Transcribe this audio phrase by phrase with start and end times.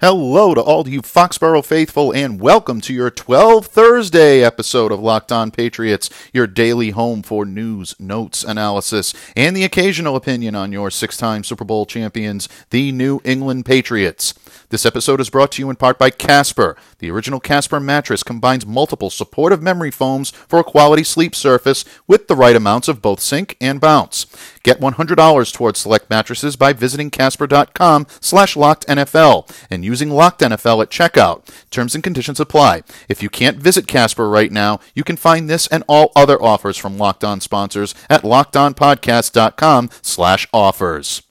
[0.00, 5.30] Hello to all you Foxborough faithful, and welcome to your 12 Thursday episode of Locked
[5.30, 10.90] On Patriots, your daily home for news, notes, analysis, and the occasional opinion on your
[10.90, 14.32] six time Super Bowl champions, the New England Patriots.
[14.70, 16.76] This episode is brought to you in part by Casper.
[17.00, 22.26] The original Casper mattress combines multiple supportive memory foams for a quality sleep surface with
[22.28, 24.26] the right amounts of both sink and bounce.
[24.62, 30.90] Get $100 towards select mattresses by visiting casper.com slash lockednfl and using locked NFL at
[30.90, 31.46] checkout.
[31.70, 32.82] Terms and conditions apply.
[33.08, 36.76] If you can't visit Casper right now, you can find this and all other offers
[36.76, 41.22] from Locked On sponsors at lockedonpodcast.com slash offers.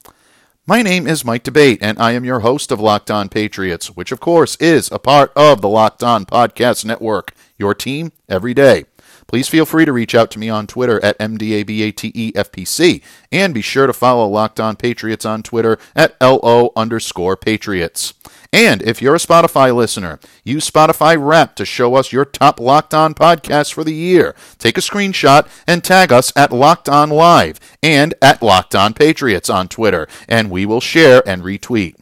[0.68, 4.12] My name is Mike D'Abate, and I am your host of Locked On Patriots, which
[4.12, 8.86] of course is a part of the Locked On Podcast Network, your team every day.
[9.30, 13.02] Please feel free to reach out to me on Twitter at MDABATEFPC,
[13.32, 18.16] and be sure to follow Locked On Patriots on Twitter at LO underscore Patriots.
[18.52, 22.96] And if you're a Spotify listener, use Spotify Wrap to show us your top Locked
[22.96, 24.36] On podcasts for the year.
[24.58, 29.52] Take a screenshot and tag us at Locked On Live and at Locked On Patriots
[29.52, 31.96] on Twitter, and we will share and retweet.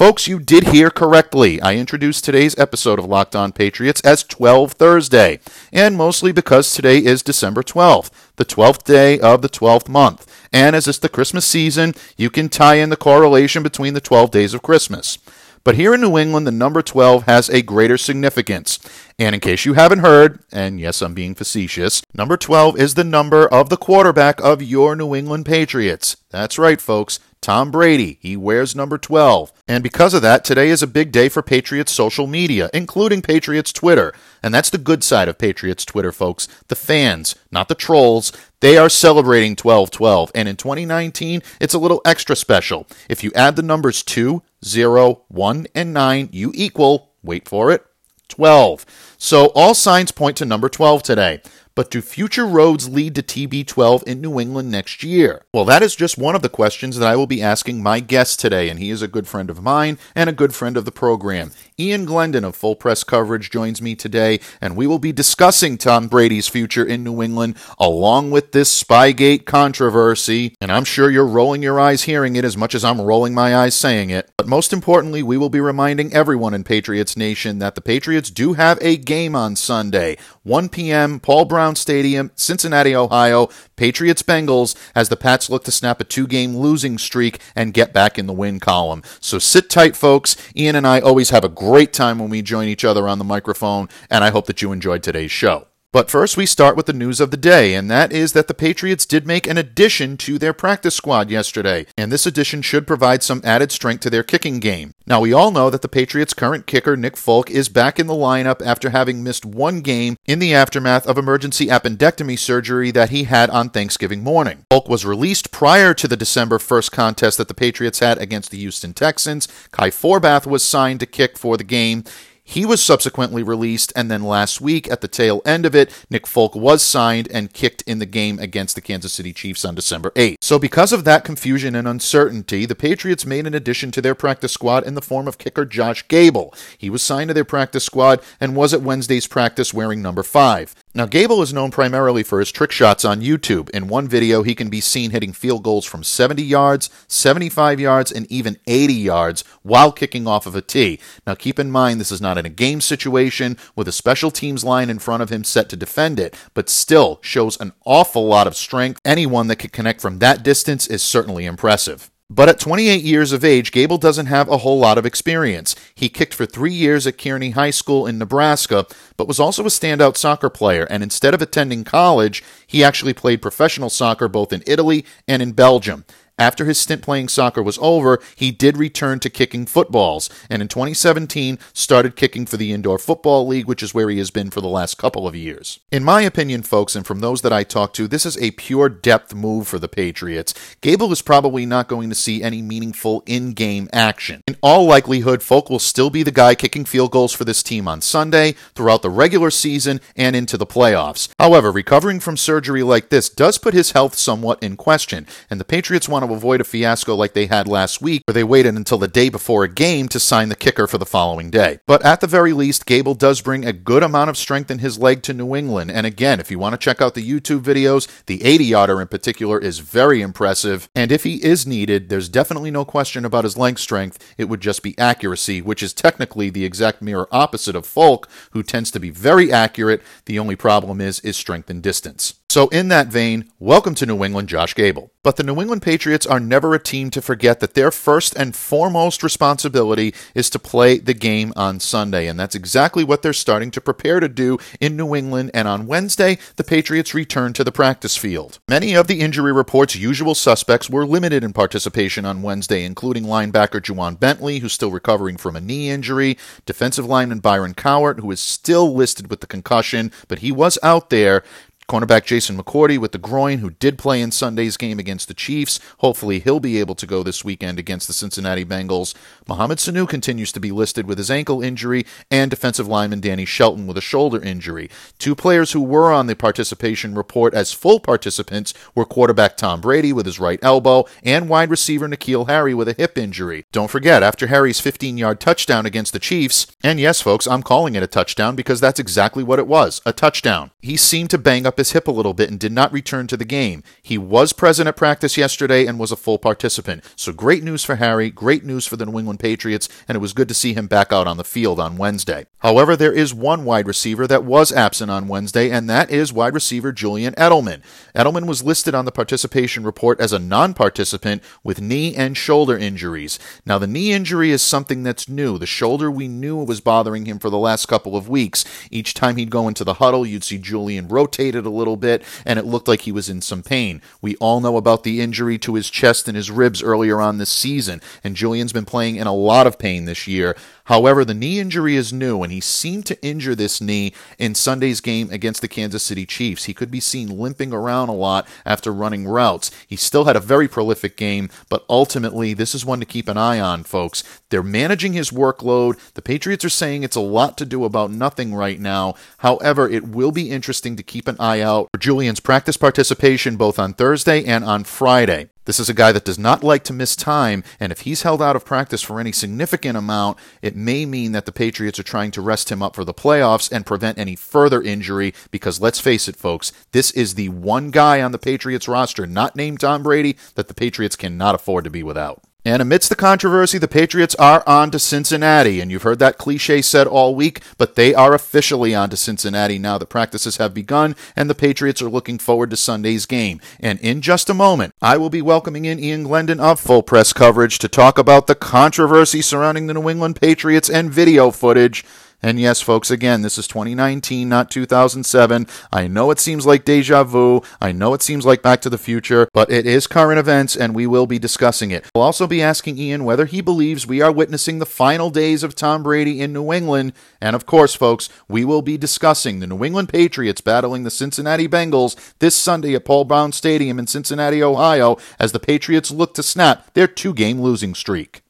[0.00, 1.60] Folks, you did hear correctly.
[1.60, 5.40] I introduced today's episode of Locked On Patriots as 12 Thursday,
[5.74, 10.26] and mostly because today is December 12th, the 12th day of the 12th month.
[10.54, 14.30] And as it's the Christmas season, you can tie in the correlation between the 12
[14.30, 15.18] days of Christmas.
[15.64, 18.78] But here in New England, the number 12 has a greater significance.
[19.18, 23.04] And in case you haven't heard, and yes, I'm being facetious, number 12 is the
[23.04, 26.16] number of the quarterback of your New England Patriots.
[26.30, 27.20] That's right, folks.
[27.40, 28.18] Tom Brady.
[28.20, 29.52] He wears number 12.
[29.66, 33.72] And because of that, today is a big day for Patriots social media, including Patriots
[33.72, 34.12] Twitter.
[34.42, 36.48] And that's the good side of Patriots Twitter, folks.
[36.68, 38.32] The fans, not the trolls.
[38.60, 40.30] They are celebrating 12 12.
[40.34, 42.86] And in 2019, it's a little extra special.
[43.08, 47.86] If you add the numbers 2, 0, 1, and 9, you equal, wait for it,
[48.28, 48.86] 12.
[49.18, 51.42] So all signs point to number 12 today.
[51.74, 55.42] But do future roads lead to TB12 in New England next year?
[55.54, 58.40] Well, that is just one of the questions that I will be asking my guest
[58.40, 60.92] today, and he is a good friend of mine and a good friend of the
[60.92, 61.52] program.
[61.78, 66.08] Ian Glendon of Full Press Coverage joins me today, and we will be discussing Tom
[66.08, 70.54] Brady's future in New England along with this Spygate controversy.
[70.60, 73.56] And I'm sure you're rolling your eyes hearing it as much as I'm rolling my
[73.56, 74.30] eyes saying it.
[74.36, 78.54] But most importantly, we will be reminding everyone in Patriots Nation that the Patriots do
[78.54, 83.48] have a game on Sunday, 1 p.m., Paul Brown Stadium, Cincinnati, Ohio.
[83.76, 87.92] Patriots Bengals as the Pats look to snap a two game losing streak and get
[87.92, 89.02] back in the win column.
[89.20, 90.36] So sit tight, folks.
[90.54, 93.24] Ian and I always have a great time when we join each other on the
[93.24, 95.69] microphone, and I hope that you enjoyed today's show.
[95.92, 98.54] But first, we start with the news of the day, and that is that the
[98.54, 103.24] Patriots did make an addition to their practice squad yesterday, and this addition should provide
[103.24, 104.94] some added strength to their kicking game.
[105.04, 108.14] Now, we all know that the Patriots' current kicker, Nick Folk, is back in the
[108.14, 113.24] lineup after having missed one game in the aftermath of emergency appendectomy surgery that he
[113.24, 114.66] had on Thanksgiving morning.
[114.70, 118.58] Folk was released prior to the December 1st contest that the Patriots had against the
[118.58, 119.48] Houston Texans.
[119.72, 122.04] Kai Forbath was signed to kick for the game.
[122.50, 126.26] He was subsequently released, and then last week, at the tail end of it, Nick
[126.26, 130.10] Folk was signed and kicked in the game against the Kansas City Chiefs on December
[130.16, 130.38] 8th.
[130.40, 134.50] So, because of that confusion and uncertainty, the Patriots made an addition to their practice
[134.50, 136.52] squad in the form of kicker Josh Gable.
[136.76, 140.74] He was signed to their practice squad and was at Wednesday's practice wearing number 5.
[140.92, 143.70] Now, Gable is known primarily for his trick shots on YouTube.
[143.70, 148.10] In one video, he can be seen hitting field goals from 70 yards, 75 yards,
[148.10, 150.98] and even 80 yards while kicking off of a tee.
[151.28, 154.64] Now, keep in mind, this is not in a game situation with a special teams
[154.64, 158.48] line in front of him set to defend it, but still shows an awful lot
[158.48, 159.00] of strength.
[159.04, 162.10] Anyone that can connect from that distance is certainly impressive.
[162.32, 165.74] But at 28 years of age, Gable doesn't have a whole lot of experience.
[165.96, 168.86] He kicked for three years at Kearney High School in Nebraska,
[169.16, 170.84] but was also a standout soccer player.
[170.84, 175.50] And instead of attending college, he actually played professional soccer both in Italy and in
[175.52, 176.04] Belgium.
[176.40, 180.68] After his stint playing soccer was over, he did return to kicking footballs, and in
[180.68, 184.62] 2017 started kicking for the Indoor Football League, which is where he has been for
[184.62, 185.80] the last couple of years.
[185.92, 188.88] In my opinion, folks, and from those that I talk to, this is a pure
[188.88, 190.54] depth move for the Patriots.
[190.80, 194.42] Gable is probably not going to see any meaningful in game action.
[194.48, 197.86] In all likelihood, Folk will still be the guy kicking field goals for this team
[197.86, 201.28] on Sunday, throughout the regular season, and into the playoffs.
[201.38, 205.66] However, recovering from surgery like this does put his health somewhat in question, and the
[205.66, 208.98] Patriots want to avoid a fiasco like they had last week, where they waited until
[208.98, 211.78] the day before a game to sign the kicker for the following day.
[211.86, 214.98] But at the very least, Gable does bring a good amount of strength in his
[214.98, 215.90] leg to New England.
[215.90, 219.08] And again, if you want to check out the YouTube videos, the 80 yarder in
[219.08, 220.88] particular is very impressive.
[220.94, 224.34] And if he is needed, there's definitely no question about his length strength.
[224.38, 228.62] It would just be accuracy, which is technically the exact mirror opposite of Folk, who
[228.62, 230.02] tends to be very accurate.
[230.26, 232.39] The only problem is is strength and distance.
[232.50, 235.12] So, in that vein, welcome to New England, Josh Gable.
[235.22, 238.56] But the New England Patriots are never a team to forget that their first and
[238.56, 242.26] foremost responsibility is to play the game on Sunday.
[242.26, 245.52] And that's exactly what they're starting to prepare to do in New England.
[245.54, 248.58] And on Wednesday, the Patriots return to the practice field.
[248.68, 253.80] Many of the injury report's usual suspects were limited in participation on Wednesday, including linebacker
[253.80, 256.36] Ja'Whaun Bentley, who's still recovering from a knee injury,
[256.66, 261.10] defensive lineman Byron Cowart, who is still listed with the concussion, but he was out
[261.10, 261.44] there.
[261.90, 265.80] Cornerback Jason McCourty with the groin, who did play in Sunday's game against the Chiefs.
[265.98, 269.12] Hopefully, he'll be able to go this weekend against the Cincinnati Bengals.
[269.48, 273.88] Mohamed Sanu continues to be listed with his ankle injury, and defensive lineman Danny Shelton
[273.88, 274.88] with a shoulder injury.
[275.18, 280.12] Two players who were on the participation report as full participants were quarterback Tom Brady
[280.12, 283.64] with his right elbow and wide receiver N'Keal Harry with a hip injury.
[283.72, 287.96] Don't forget, after Harry's 15 yard touchdown against the Chiefs, and yes, folks, I'm calling
[287.96, 290.70] it a touchdown because that's exactly what it was a touchdown.
[290.80, 293.36] He seemed to bang up his hip a little bit and did not return to
[293.36, 293.82] the game.
[294.00, 297.02] He was present at practice yesterday and was a full participant.
[297.16, 300.32] So great news for Harry, great news for the New England Patriots, and it was
[300.32, 302.46] good to see him back out on the field on Wednesday.
[302.60, 306.52] However, there is one wide receiver that was absent on Wednesday, and that is wide
[306.52, 307.82] receiver Julian Edelman.
[308.14, 312.76] Edelman was listed on the participation report as a non participant with knee and shoulder
[312.76, 313.38] injuries.
[313.64, 315.56] Now, the knee injury is something that's new.
[315.56, 318.66] The shoulder we knew was bothering him for the last couple of weeks.
[318.90, 322.58] Each time he'd go into the huddle, you'd see Julian rotated a little bit, and
[322.58, 324.02] it looked like he was in some pain.
[324.20, 327.50] We all know about the injury to his chest and his ribs earlier on this
[327.50, 330.54] season, and Julian's been playing in a lot of pain this year.
[330.90, 335.00] However, the knee injury is new, and he seemed to injure this knee in Sunday's
[335.00, 336.64] game against the Kansas City Chiefs.
[336.64, 339.70] He could be seen limping around a lot after running routes.
[339.86, 343.38] He still had a very prolific game, but ultimately, this is one to keep an
[343.38, 344.24] eye on, folks.
[344.48, 345.96] They're managing his workload.
[346.14, 349.14] The Patriots are saying it's a lot to do about nothing right now.
[349.38, 353.78] However, it will be interesting to keep an eye out for Julian's practice participation both
[353.78, 355.50] on Thursday and on Friday.
[355.66, 358.40] This is a guy that does not like to miss time, and if he's held
[358.40, 362.30] out of practice for any significant amount, it may mean that the Patriots are trying
[362.32, 365.34] to rest him up for the playoffs and prevent any further injury.
[365.50, 369.54] Because let's face it, folks, this is the one guy on the Patriots roster, not
[369.54, 372.42] named Tom Brady, that the Patriots cannot afford to be without.
[372.64, 375.80] And amidst the controversy, the Patriots are on to Cincinnati.
[375.80, 379.78] And you've heard that cliche said all week, but they are officially on to Cincinnati
[379.78, 383.60] now The practices have begun and the Patriots are looking forward to Sunday's game.
[383.78, 387.32] And in just a moment, I will be welcoming in Ian Glendon of Full Press
[387.32, 392.04] Coverage to talk about the controversy surrounding the New England Patriots and video footage.
[392.42, 395.66] And yes, folks, again, this is 2019, not 2007.
[395.92, 397.62] I know it seems like deja vu.
[397.80, 400.94] I know it seems like Back to the Future, but it is current events and
[400.94, 402.08] we will be discussing it.
[402.14, 405.74] We'll also be asking Ian whether he believes we are witnessing the final days of
[405.74, 407.12] Tom Brady in New England.
[407.40, 411.68] And of course, folks, we will be discussing the New England Patriots battling the Cincinnati
[411.68, 416.42] Bengals this Sunday at Paul Brown Stadium in Cincinnati, Ohio, as the Patriots look to
[416.42, 418.42] snap their two game losing streak.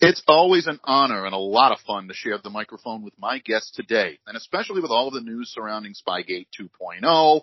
[0.00, 3.38] It's always an honor and a lot of fun to share the microphone with my
[3.38, 7.40] guest today, and especially with all of the news surrounding Spygate 2.0.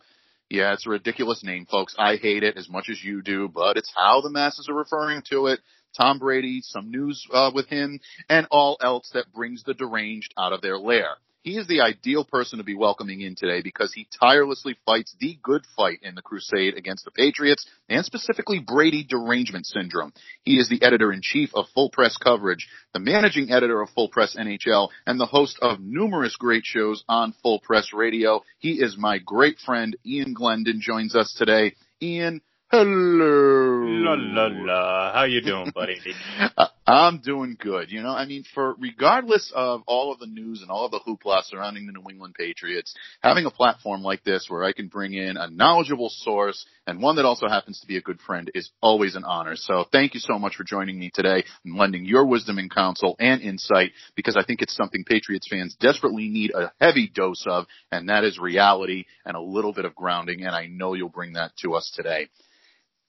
[0.50, 1.96] Yeah, it's a ridiculous name, folks.
[2.00, 5.24] I hate it as much as you do, but it's how the masses are referring
[5.32, 5.60] to it.
[6.00, 8.00] Tom Brady, some news uh, with him,
[8.30, 11.18] and all else that brings the deranged out of their lair.
[11.46, 15.38] He is the ideal person to be welcoming in today because he tirelessly fights the
[15.44, 20.12] good fight in the crusade against the Patriots and specifically Brady derangement syndrome.
[20.42, 24.10] He is the editor in chief of Full Press Coverage, the managing editor of Full
[24.10, 28.42] Press NHL, and the host of numerous great shows on Full Press Radio.
[28.58, 31.76] He is my great friend Ian Glendon joins us today.
[32.02, 33.86] Ian, Hello.
[33.86, 35.14] La la la.
[35.14, 36.00] How you doing, buddy?
[36.58, 37.92] Uh, I'm doing good.
[37.92, 41.00] You know, I mean, for regardless of all of the news and all of the
[41.00, 45.14] hoopla surrounding the New England Patriots, having a platform like this where I can bring
[45.14, 48.70] in a knowledgeable source and one that also happens to be a good friend is
[48.82, 49.56] always an honor.
[49.56, 53.16] So thank you so much for joining me today and lending your wisdom and counsel
[53.18, 57.66] and insight because I think it's something Patriots fans desperately need a heavy dose of,
[57.92, 60.46] and that is reality and a little bit of grounding.
[60.46, 62.30] And I know you'll bring that to us today.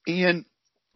[0.09, 0.47] Ian,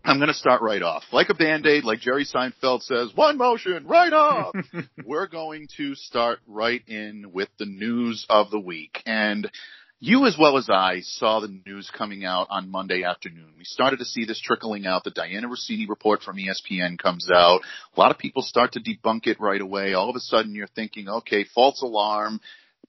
[0.04, 1.04] I'm going to start right off.
[1.12, 4.54] Like a band-aid, like Jerry Seinfeld says, one motion, right off.
[5.04, 9.02] We're going to start right in with the news of the week.
[9.04, 9.50] And
[9.98, 13.52] you as well as I saw the news coming out on Monday afternoon.
[13.58, 15.04] We started to see this trickling out.
[15.04, 17.60] The Dianna Russini report from ESPN comes out.
[17.94, 19.92] A lot of people start to debunk it right away.
[19.92, 22.40] All of a sudden you're thinking, okay, false alarm.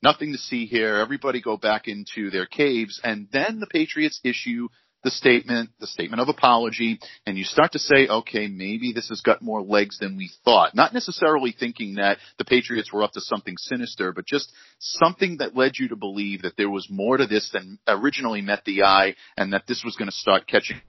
[0.01, 0.95] Nothing to see here.
[0.95, 3.01] Everybody go back into their caves.
[3.03, 4.69] And then the Patriots issue
[5.03, 9.21] the statement, the statement of apology, and you start to say, okay, maybe this has
[9.21, 10.75] got more legs than we thought.
[10.75, 15.55] Not necessarily thinking that the Patriots were up to something sinister, but just something that
[15.55, 19.15] led you to believe that there was more to this than originally met the eye
[19.37, 20.81] and that this was going to start catching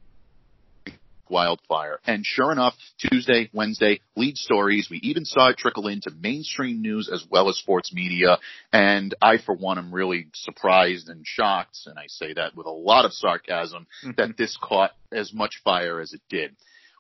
[1.33, 1.99] wildfire.
[2.07, 4.89] And sure enough, Tuesday, Wednesday, lead stories.
[4.91, 8.39] We even saw it trickle into mainstream news as well as sports media.
[8.73, 12.71] And I, for one, am really surprised and shocked, and I say that with a
[12.71, 14.11] lot of sarcasm, mm-hmm.
[14.19, 16.55] that this caught as much fire as it did.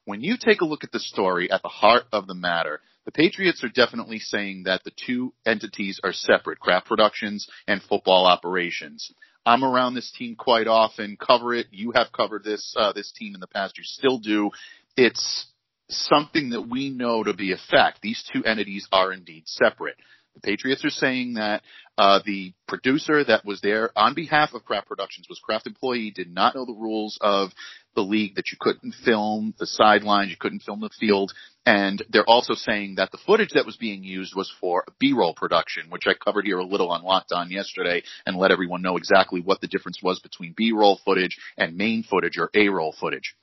[0.04, 3.12] When you take a look at the story at the heart of the matter, the
[3.12, 9.12] Patriots are definitely saying that the two entities are separate, Kraft Productions and football operations.
[9.44, 11.66] I'm around this team quite often, cover it.
[11.70, 13.76] You have covered this, uh, this team in the past.
[13.76, 14.50] You still do.
[14.96, 15.46] It's
[15.88, 18.00] something that we know to be a fact.
[18.02, 19.96] These two entities are indeed separate.
[20.34, 21.62] The Patriots are saying that
[21.98, 26.32] uh, the producer that was there on behalf of Kraft Productions was Kraft employee, did
[26.32, 27.50] not know the rules of
[27.94, 31.32] the league that you couldn't film the sidelines, you couldn't film the field,
[31.66, 35.34] and they're also saying that the footage that was being used was for a B-roll
[35.34, 38.96] production, which I covered here a little on Locked On yesterday and let everyone know
[38.96, 43.36] exactly what the difference was between B-roll footage and main footage or A-roll footage.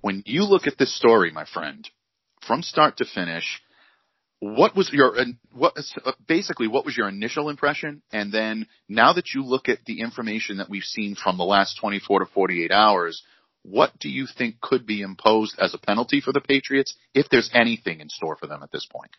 [0.00, 1.88] When you look at this story, my friend,
[2.46, 3.60] from start to finish,
[4.40, 5.16] what was your
[5.52, 5.76] what
[6.26, 8.02] basically what was your initial impression?
[8.12, 11.78] And then now that you look at the information that we've seen from the last
[11.80, 13.22] 24 to 48 hours
[13.62, 17.50] what do you think could be imposed as a penalty for the Patriots if there's
[17.52, 19.10] anything in store for them at this point?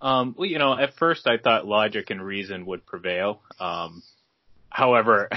[0.00, 3.42] Um, well you know at first I thought logic and reason would prevail.
[3.58, 4.02] Um,
[4.68, 5.28] however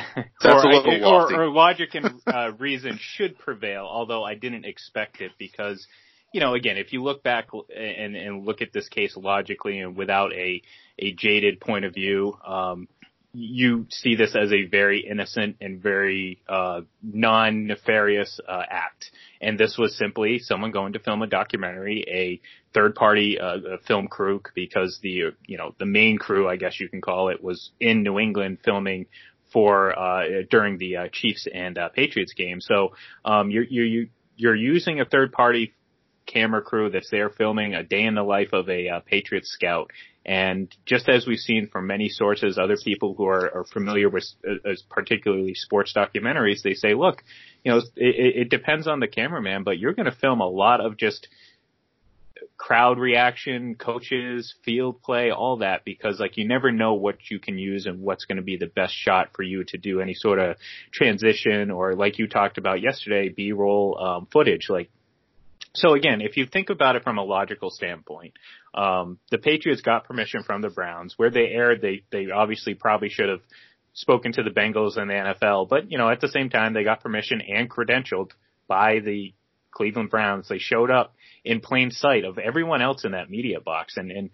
[0.44, 5.88] or, or, or, logic and uh, reason should prevail although I didn't expect it because
[6.34, 9.96] you know, again, if you look back and, and look at this case logically and
[9.96, 10.62] without a,
[10.98, 12.88] a jaded point of view, um,
[13.36, 19.12] you see this as a very innocent and very uh, non-nefarious uh, act.
[19.42, 22.42] And this was simply someone going to film a documentary, a
[22.74, 27.02] third-party uh, film crew, because the you know the main crew, I guess you can
[27.02, 29.08] call it, was in New England filming
[29.52, 32.62] for uh, during the uh, Chiefs and uh, Patriots game.
[32.62, 32.94] So
[33.26, 35.74] um, you're you're you're using a third-party
[36.26, 39.92] camera crew that's there filming a day in the life of a uh, Patriot scout.
[40.26, 44.26] And just as we've seen from many sources, other people who are, are familiar with
[44.48, 47.24] uh, particularly sports documentaries, they say, look,
[47.64, 50.80] you know, it, it depends on the cameraman, but you're going to film a lot
[50.80, 51.28] of just
[52.58, 57.58] crowd reaction, coaches, field play, all that, because like you never know what you can
[57.58, 60.40] use and what's going to be the best shot for you to do any sort
[60.40, 60.56] of
[60.92, 64.68] transition or like you talked about yesterday, B-roll um, footage.
[64.70, 64.90] Like
[65.76, 68.34] so again, if you think about it from a logical standpoint,
[68.76, 71.16] um, the Patriots got permission from the Browns.
[71.18, 73.42] Where they aired, they they obviously probably should have
[73.94, 76.84] spoken to the Bengals and the NFL, but you know at the same time they
[76.84, 78.32] got permission and credentialed
[78.68, 79.34] by the
[79.72, 80.48] Cleveland Browns.
[80.48, 84.30] They showed up in plain sight of everyone else in that media box, and and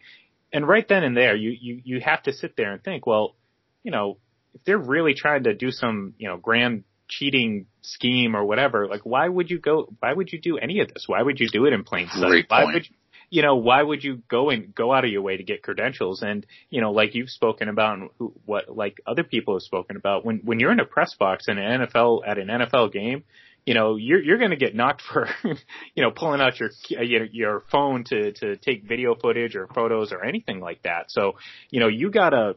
[0.52, 3.36] and right then and there, you you you have to sit there and think, well,
[3.84, 4.18] you know,
[4.54, 9.02] if they're really trying to do some you know grand cheating scheme or whatever, like
[9.04, 9.88] why would you go?
[10.00, 11.06] Why would you do any of this?
[11.08, 12.46] Why would you do it in plain sight?
[12.50, 12.96] Why would you,
[13.30, 16.22] you know, why would you go and go out of your way to get credentials?
[16.22, 19.98] And, you know, like you've spoken about and who, what, like other people have spoken
[19.98, 23.24] about, when, when you're in a press box in an NFL, at an NFL game,
[23.66, 27.26] you know, you're, you're going to get knocked for, you know, pulling out your, your,
[27.26, 31.12] your phone to, to take video footage or photos or anything like that.
[31.12, 31.34] So,
[31.70, 32.56] you know, you gotta,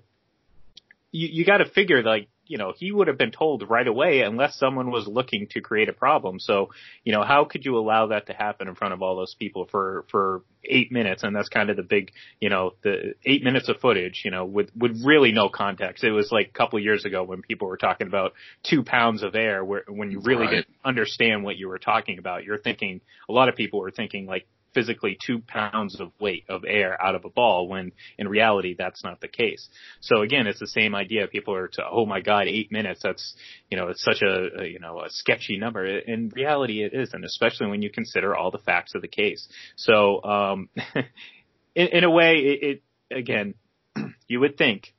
[1.11, 4.59] you, you gotta figure like, you know, he would have been told right away unless
[4.59, 6.39] someone was looking to create a problem.
[6.39, 6.69] So,
[7.03, 9.67] you know, how could you allow that to happen in front of all those people
[9.71, 11.23] for, for eight minutes?
[11.23, 14.45] And that's kind of the big, you know, the eight minutes of footage, you know,
[14.45, 16.05] with, with really no context.
[16.05, 19.23] It was like a couple of years ago when people were talking about two pounds
[19.23, 20.51] of air where, when you really right.
[20.57, 22.45] didn't understand what you were talking about.
[22.45, 26.65] You're thinking, a lot of people were thinking like physically two pounds of weight of
[26.67, 29.69] air out of a ball when in reality that's not the case.
[30.01, 31.27] So again, it's the same idea.
[31.27, 33.01] People are to, oh my God, eight minutes.
[33.03, 33.35] That's,
[33.71, 35.85] you know, it's such a, a you know, a sketchy number.
[35.85, 39.49] In reality it isn't, especially when you consider all the facts of the case.
[39.77, 40.69] So, um,
[41.75, 43.55] in, in a way, it, it again,
[44.27, 44.95] you would think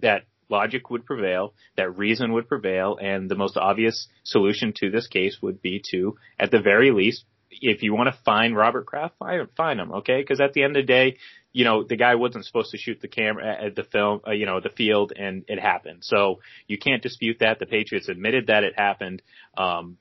[0.00, 5.06] that logic would prevail, that reason would prevail, and the most obvious solution to this
[5.06, 7.24] case would be to, at the very least,
[7.60, 10.20] if you want to find Robert Kraft, find, him, okay?
[10.20, 11.16] Because at the end of the day,
[11.52, 14.46] you know, the guy wasn't supposed to shoot the camera at the film, uh, you
[14.46, 16.02] know, the field and it happened.
[16.02, 17.58] So you can't dispute that.
[17.58, 19.22] The Patriots admitted that it happened.
[19.56, 19.98] Um,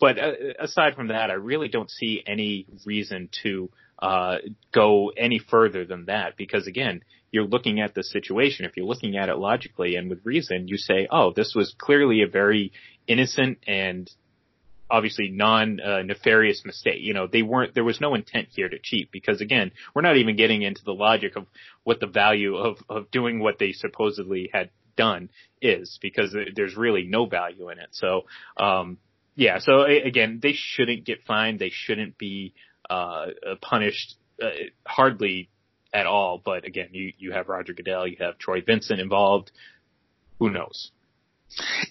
[0.00, 4.38] but uh, aside from that, I really don't see any reason to uh,
[4.72, 8.64] go any further than that because again, you're looking at the situation.
[8.64, 12.22] If you're looking at it logically and with reason, you say, "Oh, this was clearly
[12.22, 12.72] a very
[13.08, 14.08] innocent and
[14.94, 17.00] obviously non uh, nefarious mistake.
[17.00, 17.74] You know, they weren't.
[17.74, 20.94] There was no intent here to cheat because again, we're not even getting into the
[20.94, 21.46] logic of
[21.82, 27.04] what the value of of doing what they supposedly had done is because there's really
[27.04, 27.88] no value in it.
[27.90, 28.98] So, um,
[29.34, 29.58] yeah.
[29.58, 31.58] So again, they shouldn't get fined.
[31.58, 32.54] They shouldn't be
[32.88, 33.26] uh,
[33.60, 34.50] punished uh,
[34.86, 35.50] hardly
[35.92, 36.40] at all.
[36.42, 39.50] But again, you you have Roger Goodell, you have Troy Vincent involved.
[40.38, 40.92] Who knows?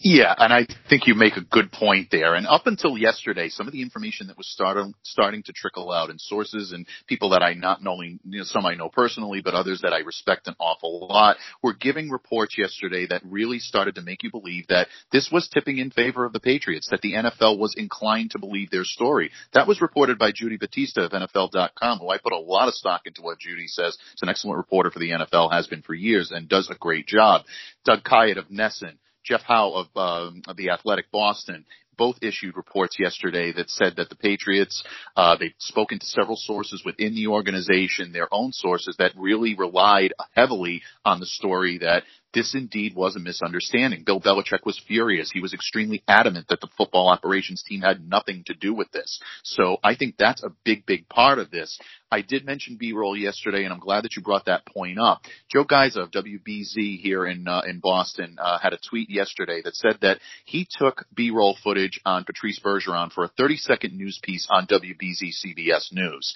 [0.01, 2.35] Yeah, and I think you make a good point there.
[2.35, 6.09] And up until yesterday, some of the information that was starting starting to trickle out,
[6.09, 9.53] and sources and people that I not only you know, some I know personally, but
[9.53, 14.01] others that I respect an awful lot, were giving reports yesterday that really started to
[14.01, 17.57] make you believe that this was tipping in favor of the Patriots, that the NFL
[17.57, 19.31] was inclined to believe their story.
[19.53, 23.01] That was reported by Judy Batista of NFL.com, who I put a lot of stock
[23.05, 23.97] into what Judy says.
[24.13, 27.07] It's an excellent reporter for the NFL, has been for years, and does a great
[27.07, 27.43] job.
[27.85, 31.65] Doug Kyed of NESN Jeff Howe of, um, of the Athletic Boston
[31.97, 34.83] both issued reports yesterday that said that the Patriots,
[35.15, 40.13] uh, they've spoken to several sources within the organization, their own sources that really relied
[40.35, 42.03] heavily on the story that
[42.33, 44.03] this indeed was a misunderstanding.
[44.03, 45.31] Bill Belichick was furious.
[45.31, 49.19] He was extremely adamant that the football operations team had nothing to do with this.
[49.43, 51.79] So I think that's a big, big part of this.
[52.11, 55.21] I did mention B-roll yesterday, and I'm glad that you brought that point up.
[55.51, 59.75] Joe Giza of WBZ here in uh, in Boston uh, had a tweet yesterday that
[59.75, 64.67] said that he took B-roll footage on Patrice Bergeron for a 30-second news piece on
[64.67, 66.35] WBZ CBS News.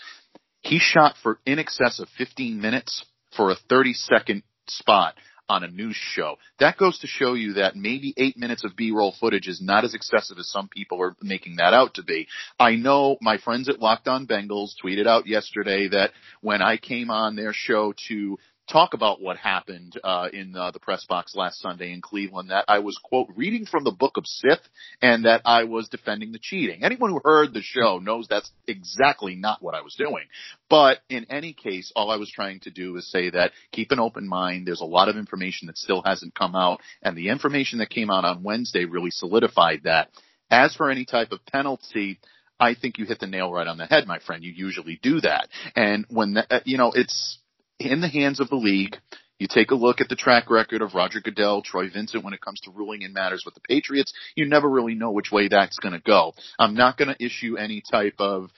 [0.62, 5.16] He shot for in excess of 15 minutes for a 30-second spot
[5.50, 6.38] on a news show.
[6.60, 9.94] That goes to show you that maybe eight minutes of B-roll footage is not as
[9.94, 12.27] excessive as some people are making that out to be.
[12.60, 16.12] I know my friends at Locked On Bengals tweeted out yesterday that
[16.42, 20.79] when I came on their show to talk about what happened uh, in uh, the
[20.79, 22.50] press box last Sunday in Cleveland.
[22.50, 24.62] That I was quote reading from the book of Sith,
[25.01, 26.83] and that I was defending the cheating.
[26.83, 30.25] Anyone who heard the show knows that's exactly not what I was doing.
[30.69, 34.00] But in any case, all I was trying to do is say that keep an
[34.00, 34.68] open mind.
[34.68, 38.09] There's a lot of information that still hasn't come out, and the information that came
[38.09, 40.09] out on Wednesday really solidified that.
[40.50, 42.20] As for any type of penalty,
[42.59, 44.44] I think you hit the nail right on the head, my friend.
[44.44, 45.50] You usually do that.
[45.75, 47.37] And when, the, you know, it's,
[47.79, 48.98] in the hands of the league.
[49.40, 52.42] You take a look at the track record of Roger Goodell, Troy Vincent when it
[52.42, 54.11] comes to ruling in matters with the Patriots.
[54.35, 56.33] You never really know which way that's going to go.
[56.57, 58.50] I'm not going to issue any type of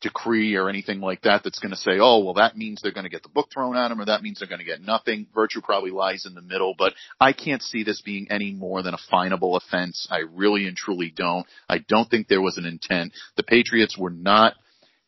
[0.00, 3.02] decree or anything like that that's going to say, oh, well, that means they're going
[3.02, 5.26] to get the book thrown at them or that means they're going to get nothing.
[5.34, 8.94] Virtue probably lies in the middle, but I can't see this being any more than
[8.94, 10.06] a finable offense.
[10.08, 11.46] I really and truly don't.
[11.68, 13.12] I don't think there was an intent.
[13.36, 14.54] The Patriots were not–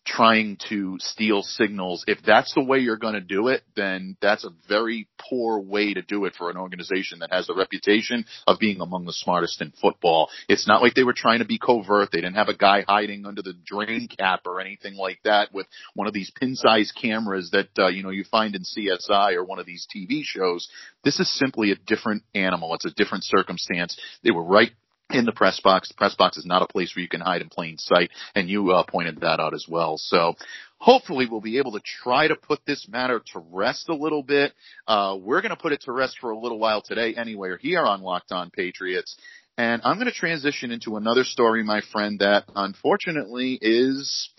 [0.07, 2.05] trying to steal signals.
[2.07, 5.95] If that's the way you're going to do it, then that's a very poor way
[5.95, 9.61] to do it for an organization that has the reputation of being among the smartest
[9.61, 10.31] in football.
[10.49, 12.11] It's not like they were trying to be covert.
[12.13, 15.67] They didn't have a guy hiding under the drain cap or anything like that with
[15.95, 19.59] one of these pin-sized cameras that uh, you know you find in CSI or one
[19.59, 20.69] of these TV shows.
[21.05, 22.75] This is simply a different animal.
[22.75, 23.99] It's a different circumstance.
[24.25, 24.73] They were right
[25.13, 25.89] in the press box.
[25.89, 28.49] The press box is not a place where you can hide in plain sight, and
[28.49, 29.99] you uh, pointed that out as well.
[29.99, 30.35] So
[30.79, 34.53] hopefully we'll be able to try to put this matter to rest a little bit.
[34.87, 37.85] Uh, we're going to put it to rest for a little while today anyway, here
[37.85, 39.17] on Locked On Patriots.
[39.59, 44.31] And I'm going to transition into another story, my friend, that unfortunately is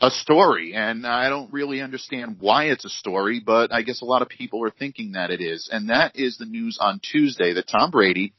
[0.00, 4.04] a story, and I don't really understand why it's a story, but I guess a
[4.04, 5.68] lot of people are thinking that it is.
[5.70, 8.32] And that is the news on Tuesday that Tom Brady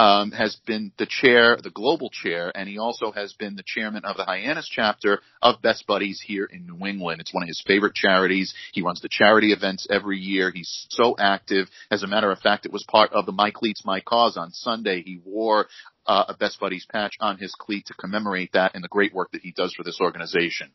[0.00, 4.06] um, has been the chair, the global chair, and he also has been the chairman
[4.06, 7.20] of the Hyannis chapter of Best Buddies here in New England.
[7.20, 8.54] It's one of his favorite charities.
[8.72, 10.50] He runs the charity events every year.
[10.54, 11.68] He's so active.
[11.90, 14.52] As a matter of fact, it was part of the My Cleats, My Cause on
[14.52, 15.02] Sunday.
[15.02, 15.66] He wore
[16.10, 19.30] uh, a Best Buddies patch on his cleat to commemorate that and the great work
[19.30, 20.72] that he does for this organization.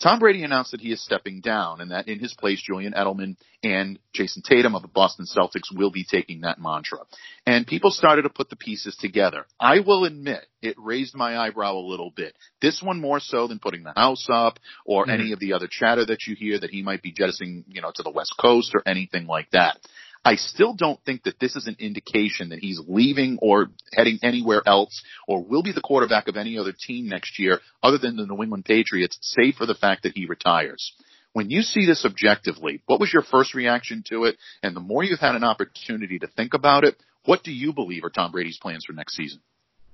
[0.00, 3.36] Tom Brady announced that he is stepping down and that in his place, Julian Edelman
[3.64, 6.98] and Jayson Tatum of the Boston Celtics will be taking that mantra.
[7.44, 9.46] And people started to put the pieces together.
[9.58, 12.36] I will admit it raised my eyebrow a little bit.
[12.62, 15.20] This one more so than putting the house up or mm-hmm.
[15.20, 17.90] any of the other chatter that you hear that he might be jettisoning, you know,
[17.92, 19.78] to the West Coast or anything like that.
[20.26, 24.60] I still don't think that this is an indication that he's leaving or heading anywhere
[24.66, 28.26] else or will be the quarterback of any other team next year other than the
[28.26, 30.92] New England Patriots, save for the fact that he retires.
[31.32, 34.36] When you see this objectively, what was your first reaction to it?
[34.64, 38.02] And the more you've had an opportunity to think about it, what do you believe
[38.02, 39.38] are Tom Brady's plans for next season?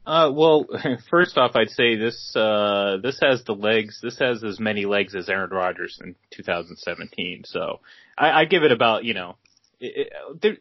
[0.06, 0.66] Uh, well,
[1.10, 4.00] first off, I'd say this uh, this has the legs.
[4.02, 7.42] This has as many legs as Aaron Rodgers in 2017.
[7.44, 7.80] So
[8.16, 9.36] I, I give it about you know,
[10.40, 10.56] there,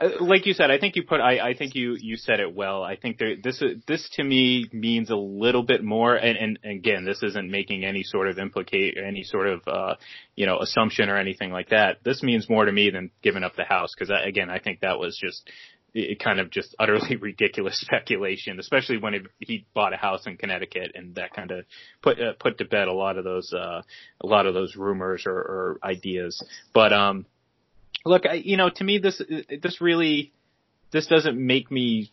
[0.00, 1.20] uh, like you said, I think you put.
[1.20, 2.82] I, I think you you said it well.
[2.82, 6.14] I think there, this this to me means a little bit more.
[6.14, 9.94] And, and again, this isn't making any sort of implicate any sort of uh,
[10.36, 11.98] you know assumption or anything like that.
[12.04, 14.98] This means more to me than giving up the house because again, I think that
[14.98, 15.50] was just
[15.92, 20.36] it kind of just utterly ridiculous speculation, especially when it, he bought a house in
[20.36, 21.64] Connecticut, and that kind of
[22.02, 23.82] put uh, put to bed a lot of those uh,
[24.20, 26.42] a lot of those rumors or, or ideas.
[26.72, 27.26] But um,
[28.04, 29.20] look, I, you know, to me, this
[29.62, 30.32] this really
[30.92, 32.10] this doesn't make me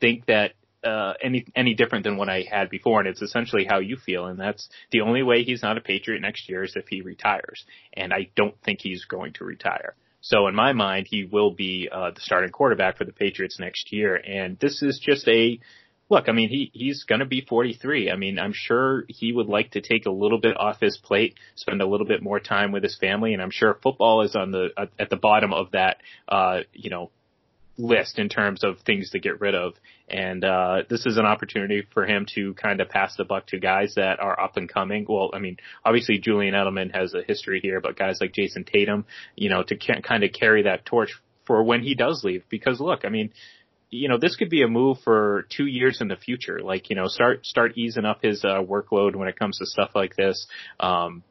[0.00, 3.78] think that uh, any any different than what I had before, and it's essentially how
[3.78, 6.88] you feel, and that's the only way he's not a Patriot next year is if
[6.88, 9.94] he retires, and I don't think he's going to retire.
[10.24, 13.92] So in my mind, he will be uh, the starting quarterback for the Patriots next
[13.92, 14.16] year.
[14.16, 15.60] And this is just a
[16.08, 16.28] look.
[16.28, 18.10] I mean, he he's going to be 43.
[18.10, 21.34] I mean, I'm sure he would like to take a little bit off his plate,
[21.54, 24.50] spend a little bit more time with his family, and I'm sure football is on
[24.50, 25.98] the at the bottom of that.
[26.28, 27.10] Uh, you know,
[27.76, 29.74] list in terms of things to get rid of.
[30.08, 33.58] And uh, this is an opportunity for him to kind of pass the buck to
[33.58, 35.06] guys that are up and coming.
[35.08, 39.06] Well, I mean, obviously Julian Edelman has a history here, but guys like Jayson Tatum,
[39.34, 42.44] you know, to kind of carry that torch for when he does leave.
[42.48, 43.32] Because look, I mean,
[43.94, 46.60] you know, this could be a move for two years in the future.
[46.60, 49.90] Like, you know, start start easing up his uh, workload when it comes to stuff
[49.94, 50.46] like this.
[50.80, 51.22] Um,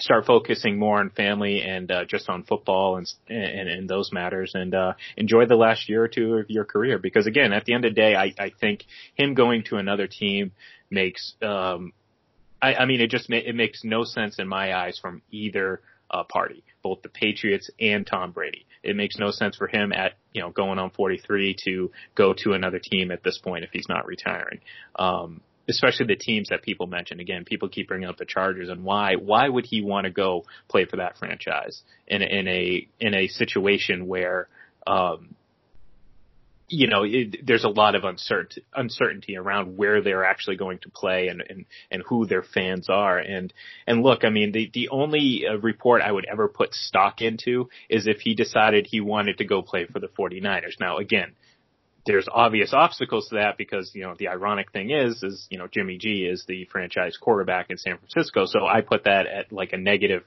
[0.00, 4.52] start focusing more on family and uh, just on football and, and and those matters
[4.54, 7.74] and uh, enjoy the last year or two of your career because again at the
[7.74, 8.84] end of the day I I think
[9.14, 10.52] him going to another team
[10.88, 11.92] makes um
[12.62, 15.80] I, I mean it just ma- it makes no sense in my eyes from either
[16.10, 20.14] uh, party both the Patriots and Tom Brady it makes no sense for him at
[20.32, 23.88] you know going on 43 to go to another team at this point if he's
[23.88, 24.60] not retiring
[24.98, 27.20] um especially the teams that people mention.
[27.20, 29.16] Again, people keep bringing up the Chargers and why.
[29.16, 33.28] Why would he want to go play for that franchise in in a in a
[33.28, 34.48] situation where,
[34.86, 35.34] um,
[36.68, 40.90] you know, it, there's a lot of uncertainty uncertainty around where they're actually going to
[40.90, 43.18] play and and and who their fans are.
[43.18, 43.52] And
[43.86, 47.68] and look, I mean, the the only uh, report I would ever put stock into
[47.88, 50.78] is if he decided he wanted to go play for the 49ers.
[50.80, 51.34] Now, again
[52.08, 55.68] there's obvious obstacles to that because, you know, the ironic thing is, is, you know,
[55.70, 58.46] Jimmy G is the franchise quarterback in San Francisco.
[58.46, 60.24] So I put that at like a negative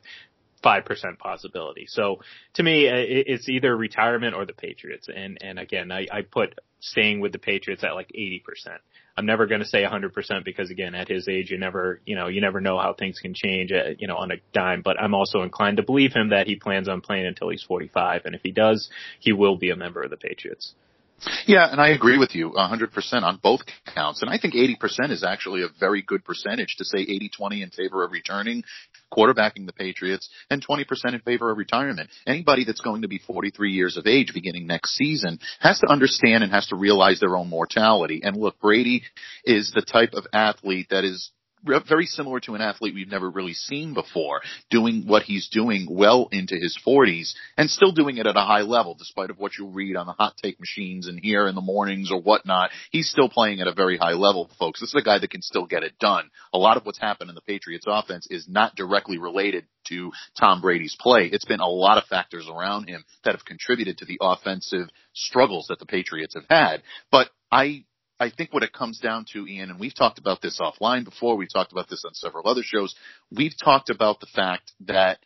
[0.63, 1.86] 5% possibility.
[1.88, 2.21] So
[2.56, 5.08] to me, it's either retirement or the Patriots.
[5.13, 8.41] And, and again, I, I put staying with the Patriots at like 80%.
[9.17, 12.15] I'm never going to say a 100% because again, at his age, you never, you
[12.15, 15.00] know, you never know how things can change, uh, you know, on a dime, but
[15.00, 18.21] I'm also inclined to believe him that he plans on playing until he's 45.
[18.26, 20.74] And if he does, he will be a member of the Patriots.
[21.45, 23.62] Yeah, and I agree with you 100% on both
[23.93, 24.21] counts.
[24.21, 28.04] And I think 80% is actually a very good percentage to say 80-20 in favor
[28.04, 28.63] of returning,
[29.12, 32.10] quarterbacking the Patriots, and 20% in favor of retirement.
[32.26, 36.43] Anybody that's going to be 43 years of age beginning next season has to understand
[36.43, 38.21] and has to realize their own mortality.
[38.24, 39.04] And look, Brady
[39.43, 41.32] is the type of athlete that is
[41.63, 46.28] very similar to an athlete we've never really seen before, doing what he's doing well
[46.32, 49.67] into his 40s and still doing it at a high level, despite of what you
[49.67, 52.71] read on the hot take machines and here in the mornings or whatnot.
[52.91, 54.80] He's still playing at a very high level, folks.
[54.80, 56.30] This is a guy that can still get it done.
[56.54, 60.62] A lot of what's happened in the Patriots offense is not directly related to Tom
[60.62, 61.30] Brady's play.
[61.32, 65.67] It's been a lot of factors around him that have contributed to the offensive struggles
[65.67, 66.84] that the Patriots have had.
[67.12, 67.86] But I
[68.22, 71.36] I think what it comes down to, Ian, and we've talked about this offline before,
[71.36, 72.94] we've talked about this on several other shows,
[73.36, 75.18] we've talked about the fact that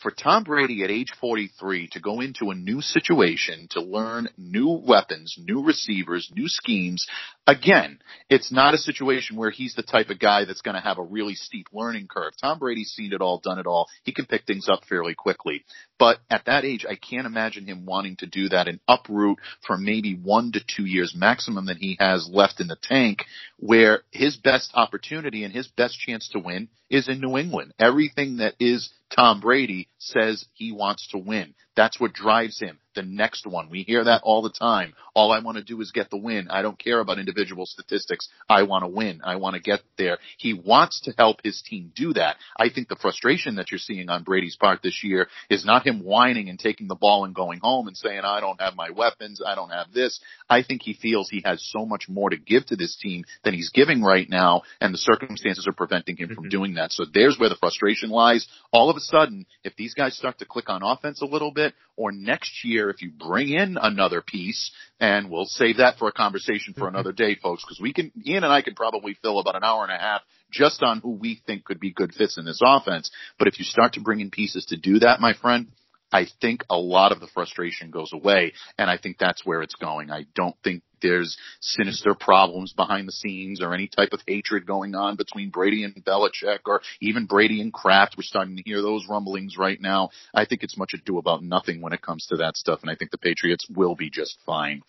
[0.00, 4.80] for Tom Brady at age 43 to go into a new situation, to learn new
[4.84, 7.06] weapons, new receivers, new schemes,
[7.46, 7.98] again,
[8.30, 11.02] it's not a situation where he's the type of guy that's going to have a
[11.02, 12.32] really steep learning curve.
[12.40, 13.88] Tom Brady's seen it all, done it all.
[14.04, 15.64] He can pick things up fairly quickly.
[15.98, 19.76] But at that age, I can't imagine him wanting to do that and uproot for
[19.76, 23.24] maybe one to two years maximum that he has left in the tank,
[23.58, 27.72] where his best opportunity and his best chance to win is in New England.
[27.78, 31.54] Everything that is Tom Brady says he wants to win.
[31.76, 32.78] That's what drives him.
[32.96, 33.70] The next one.
[33.70, 34.94] We hear that all the time.
[35.14, 36.48] All I want to do is get the win.
[36.50, 38.28] I don't care about individual statistics.
[38.48, 39.20] I want to win.
[39.22, 40.18] I want to get there.
[40.38, 42.36] He wants to help his team do that.
[42.58, 46.02] I think the frustration that you're seeing on Brady's part this year is not him
[46.02, 49.40] whining and taking the ball and going home and saying, I don't have my weapons.
[49.46, 50.18] I don't have this.
[50.50, 53.54] I think he feels he has so much more to give to this team than
[53.54, 54.62] he's giving right now.
[54.80, 56.34] And the circumstances are preventing him mm-hmm.
[56.34, 56.90] from doing that.
[56.90, 58.48] So there's where the frustration lies.
[58.72, 61.74] All of a sudden, if these guys start to click on offense a little bit,
[61.96, 64.70] or next year if you bring in another piece,
[65.00, 66.96] and we'll save that for a conversation for mm-hmm.
[66.96, 69.82] another day, folks, because we can, Ian and I could probably fill about an hour
[69.82, 73.10] and a half just on who we think could be good fits in this offense.
[73.38, 75.68] But if you start to bring in pieces to do that, my friend,
[76.10, 79.74] I think a lot of the frustration goes away, and I think that's where it's
[79.74, 80.10] going.
[80.10, 84.94] I don't think there's sinister problems behind the scenes or any type of hatred going
[84.94, 88.16] on between Brady and Belichick or even Brady and Kraft.
[88.16, 90.10] We're starting to hear those rumblings right now.
[90.34, 92.94] I think it's much ado about nothing when it comes to that stuff, and I
[92.94, 94.82] think the Patriots will be just fine.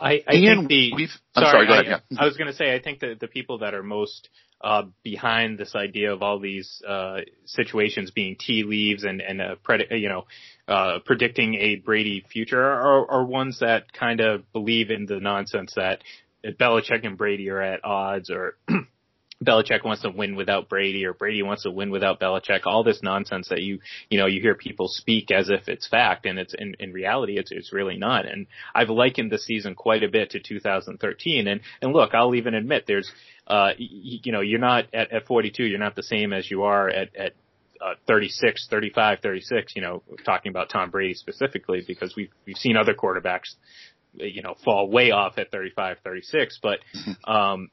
[0.00, 0.90] I, I think the.
[1.34, 2.02] Sorry, sorry go ahead.
[2.18, 4.28] I, I was going to say I think that the people that are most
[4.62, 9.56] uh, behind this idea of all these uh, situations being tea leaves and and uh,
[9.68, 10.24] pred- you know
[10.68, 15.74] uh, predicting a Brady future are, are ones that kind of believe in the nonsense
[15.74, 16.02] that
[16.44, 18.56] Belichick and Brady are at odds or
[19.44, 22.60] Belichick wants to win without Brady or Brady wants to win without Belichick.
[22.64, 26.26] All this nonsense that you, you know, you hear people speak as if it's fact
[26.26, 28.26] and it's in, in reality, it's, it's really not.
[28.26, 31.48] And I've likened the season quite a bit to 2013.
[31.48, 33.10] And, and look, I'll even admit there's,
[33.46, 36.62] uh, you, you know, you're not at, at 42, you're not the same as you
[36.64, 37.32] are at, at,
[37.80, 42.76] uh, 36, 35, 36, you know, talking about Tom Brady specifically because we've, we've seen
[42.76, 43.54] other quarterbacks,
[44.14, 46.78] you know, fall way off at 35, 36, but,
[47.24, 47.70] um,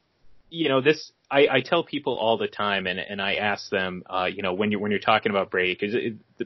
[0.50, 4.04] you know, this, I, I tell people all the time and, and I ask them,
[4.10, 6.46] uh, you know, when you're, when you're talking about Brady, cause it, the,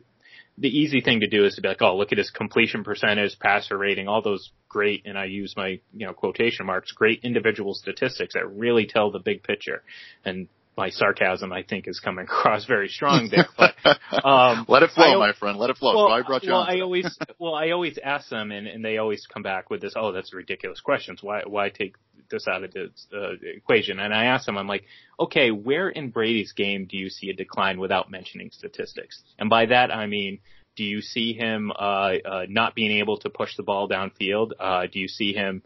[0.57, 3.39] the easy thing to do is to be like, oh, look at his completion percentage,
[3.39, 7.73] passer rating, all those great, and I use my, you know, quotation marks, great individual
[7.73, 9.81] statistics that really tell the big picture.
[10.25, 13.47] And my sarcasm, I think, is coming across very strong there.
[13.57, 13.75] But
[14.25, 15.57] um, let it flow, I, my friend.
[15.57, 15.95] Let it flow.
[15.95, 18.97] Well, I brought you well, I always, well, I always ask them, and, and they
[18.97, 19.93] always come back with this.
[19.95, 21.21] Oh, that's ridiculous questions.
[21.21, 21.95] Why, why take
[22.29, 23.99] this out of the uh, equation?
[23.99, 24.85] And I ask them, I'm like,
[25.19, 29.21] okay, where in Brady's game do you see a decline without mentioning statistics?
[29.37, 30.39] And by that, I mean.
[30.75, 34.53] Do you see him uh, uh, not being able to push the ball downfield?
[34.59, 35.61] Uh, do you see him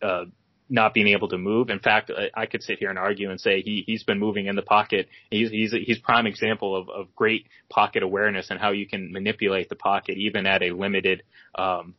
[0.00, 0.26] uh,
[0.72, 1.68] not being able to move.
[1.68, 4.56] In fact, I could sit here and argue and say he he's been moving in
[4.56, 5.06] the pocket.
[5.30, 9.68] He's he's he's prime example of of great pocket awareness and how you can manipulate
[9.68, 11.22] the pocket even at a limited
[11.54, 11.94] um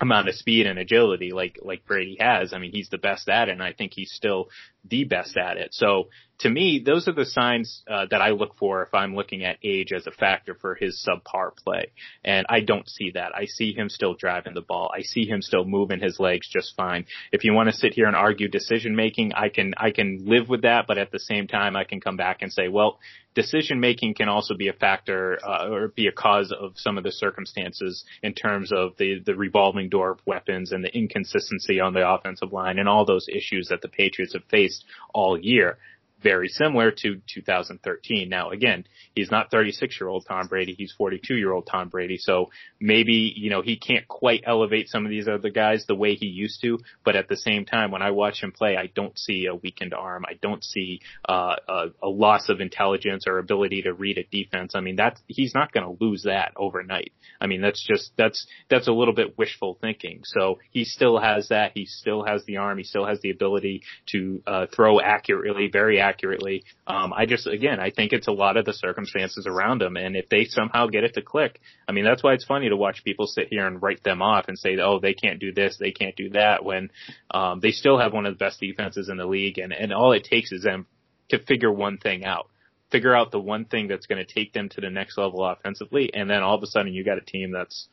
[0.00, 2.52] amount of speed and agility like like Brady has.
[2.52, 4.48] I mean, he's the best at it, and I think he's still
[4.88, 5.72] the best at it.
[5.72, 6.08] So
[6.40, 9.58] to me, those are the signs uh, that I look for if I'm looking at
[9.62, 11.92] age as a factor for his subpar play.
[12.24, 13.32] And I don't see that.
[13.34, 14.90] I see him still driving the ball.
[14.94, 17.06] I see him still moving his legs just fine.
[17.30, 20.48] If you want to sit here and argue decision making, I can I can live
[20.48, 20.86] with that.
[20.88, 22.98] But at the same time, I can come back and say, well,
[23.34, 27.04] decision making can also be a factor uh, or be a cause of some of
[27.04, 31.94] the circumstances in terms of the the revolving door of weapons and the inconsistency on
[31.94, 34.73] the offensive line and all those issues that the Patriots have faced
[35.12, 35.78] all year
[36.24, 38.28] very similar to 2013.
[38.28, 38.84] Now, again,
[39.14, 40.74] he's not 36 year old Tom Brady.
[40.76, 42.16] He's 42 year old Tom Brady.
[42.18, 46.14] So maybe, you know, he can't quite elevate some of these other guys the way
[46.14, 46.80] he used to.
[47.04, 49.92] But at the same time, when I watch him play, I don't see a weakened
[49.92, 50.24] arm.
[50.26, 54.72] I don't see, uh, a, a loss of intelligence or ability to read a defense.
[54.74, 57.12] I mean, that's, he's not going to lose that overnight.
[57.38, 60.22] I mean, that's just, that's, that's a little bit wishful thinking.
[60.24, 61.72] So he still has that.
[61.74, 62.78] He still has the arm.
[62.78, 63.82] He still has the ability
[64.12, 66.64] to, uh, throw accurately, very accurately accurately.
[66.86, 69.96] Um, I just, again, I think it's a lot of the circumstances around them.
[69.96, 72.76] And if they somehow get it to click, I mean, that's why it's funny to
[72.76, 75.76] watch people sit here and write them off and say, oh, they can't do this,
[75.78, 76.90] they can't do that when,
[77.30, 79.58] um, they still have one of the best defenses in the league.
[79.58, 80.86] And, and all it takes is them
[81.30, 82.48] to figure one thing out
[82.90, 86.14] figure out the one thing that's going to take them to the next level offensively,
[86.14, 87.88] and then all of a sudden you got a team that's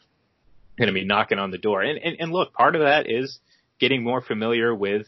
[0.77, 1.81] going to be knocking on the door.
[1.81, 3.39] And, and and look, part of that is
[3.79, 5.07] getting more familiar with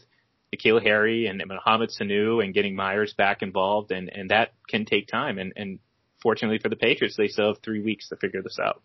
[0.56, 5.08] N'Keal Harry and Mohamed Sanu and getting Myers back involved, and and that can take
[5.08, 5.38] time.
[5.38, 5.78] And and
[6.22, 8.82] fortunately for the Patriots, they still have three weeks to figure this out.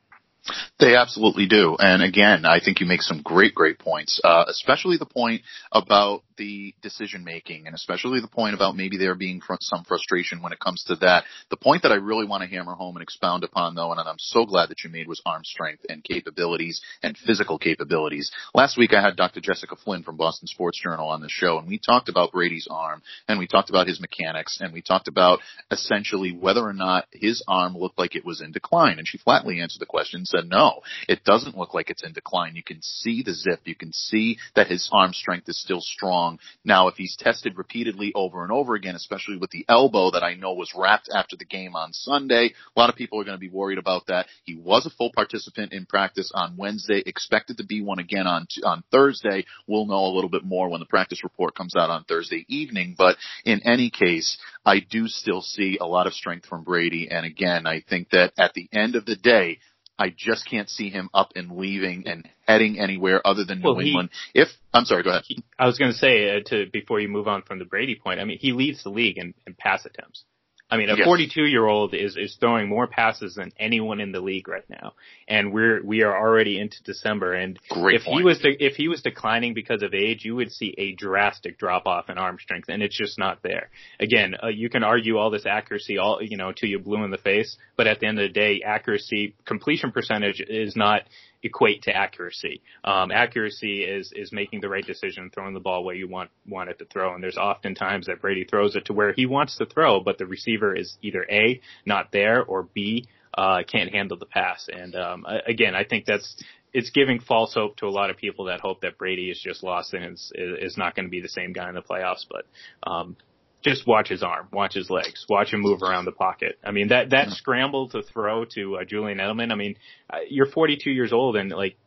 [0.79, 1.75] They absolutely do.
[1.77, 6.23] And again, I think you make some great, great points, uh, especially the point about
[6.39, 10.53] the decision making and especially the point about maybe there being fr- some frustration when
[10.53, 11.25] it comes to that.
[11.51, 14.17] The point that I really want to hammer home and expound upon though, and I'm
[14.17, 18.31] so glad that you made was arm strength and capabilities and physical capabilities.
[18.55, 19.41] Last week I had Dr.
[19.41, 23.03] Jessica Flynn from Boston Sports Journal on the show and we talked about Brady's arm
[23.27, 27.43] and we talked about his mechanics and we talked about essentially whether or not his
[27.47, 28.97] arm looked like it was in decline.
[28.97, 32.13] And she flatly answered the question and said, no, it doesn't look like it's in
[32.13, 32.55] decline.
[32.55, 33.59] You can see the zip.
[33.65, 36.28] You can see that his arm strength is still strong.
[36.63, 40.35] Now, if he's tested repeatedly over and over again, especially with the elbow that I
[40.35, 43.39] know was wrapped after the game on Sunday, a lot of people are going to
[43.39, 44.27] be worried about that.
[44.43, 48.47] He was a full participant in practice on Wednesday, expected to be one again on,
[48.63, 49.45] on Thursday.
[49.67, 52.95] We'll know a little bit more when the practice report comes out on Thursday evening,
[52.97, 57.09] but in any case, I do still see a lot of strength from Brady.
[57.09, 59.59] And again, I think that at the end of the day,
[59.99, 63.79] I just can't see him up and leaving and heading anywhere other than New well,
[63.79, 64.09] England.
[64.33, 65.23] He, if I'm sorry, go ahead.
[65.27, 67.95] He, I was going to say uh, to before you move on from the Brady
[67.95, 68.21] point.
[68.21, 70.23] I mean, he leads the league in, in pass attempts.
[70.71, 71.05] I mean, a yes.
[71.05, 74.93] 42 year old is, is throwing more passes than anyone in the league right now.
[75.27, 77.33] And we're, we are already into December.
[77.33, 78.19] And Great if point.
[78.19, 81.57] he was, de- if he was declining because of age, you would see a drastic
[81.57, 82.69] drop off in arm strength.
[82.69, 83.69] And it's just not there.
[83.99, 87.09] Again, uh, you can argue all this accuracy all, you know, till you blue in
[87.09, 87.57] the face.
[87.75, 91.01] But at the end of the day, accuracy, completion percentage is not,
[91.43, 92.61] equate to accuracy.
[92.83, 96.69] Um, accuracy is is making the right decision, throwing the ball where you want want
[96.69, 97.13] it to throw.
[97.13, 100.17] And there's often times that Brady throws it to where he wants to throw, but
[100.17, 104.67] the receiver is either a not there or b uh, can't handle the pass.
[104.71, 108.45] And um, again, I think that's it's giving false hope to a lot of people
[108.45, 111.29] that hope that Brady is just lost and is is not going to be the
[111.29, 112.25] same guy in the playoffs.
[112.29, 112.45] But
[112.83, 113.15] um,
[113.61, 116.57] just watch his arm, watch his legs, watch him move around the pocket.
[116.63, 119.75] I mean, that, that scramble to throw to uh, Julian Edelman, I mean,
[120.09, 121.77] uh, you're 42 years old and like,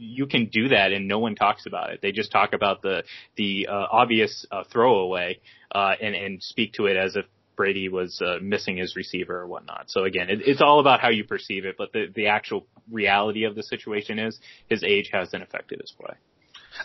[0.00, 2.00] you can do that and no one talks about it.
[2.00, 3.02] They just talk about the,
[3.36, 5.40] the, uh, obvious, uh, throwaway,
[5.74, 9.46] uh, and, and speak to it as if Brady was, uh, missing his receiver or
[9.48, 9.86] whatnot.
[9.88, 13.44] So again, it, it's all about how you perceive it, but the, the actual reality
[13.44, 14.38] of the situation is
[14.68, 16.14] his age hasn't affected his play.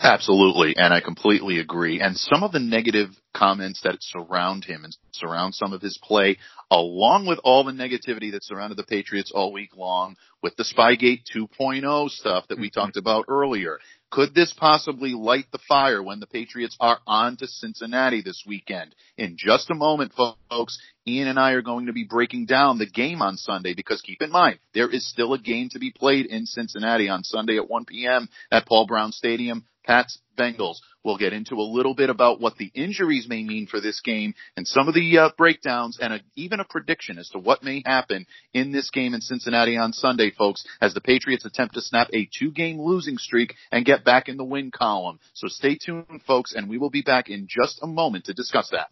[0.02, 2.02] Absolutely, and I completely agree.
[2.02, 6.38] And some of the negative comments that surround him and surround some of his play,
[6.72, 11.22] along with all the negativity that surrounded the Patriots all week long with the Spygate
[11.36, 12.80] 2.0 stuff that we mm-hmm.
[12.80, 13.80] talked about earlier.
[14.12, 18.94] Could this possibly light the fire when the Patriots are on to Cincinnati this weekend?
[19.18, 20.78] In just a moment, folks,
[21.08, 24.22] Ian and I are going to be breaking down the game on Sunday because keep
[24.22, 27.70] in mind, there is still a game to be played in Cincinnati on Sunday at
[27.70, 28.30] 1 p.m.
[28.52, 29.66] at Paul Brown Stadium.
[29.84, 30.78] Pats Bengals.
[31.04, 34.34] We'll get into a little bit about what the injuries may mean for this game
[34.56, 37.84] and some of the uh, breakdowns and a, even a prediction as to what may
[37.86, 42.08] happen in this game in Cincinnati on Sunday, folks, as the Patriots attempt to snap
[42.14, 45.20] a two-game losing streak and get back in the win column.
[45.34, 48.70] So stay tuned, folks, and we will be back in just a moment to discuss
[48.72, 48.90] that.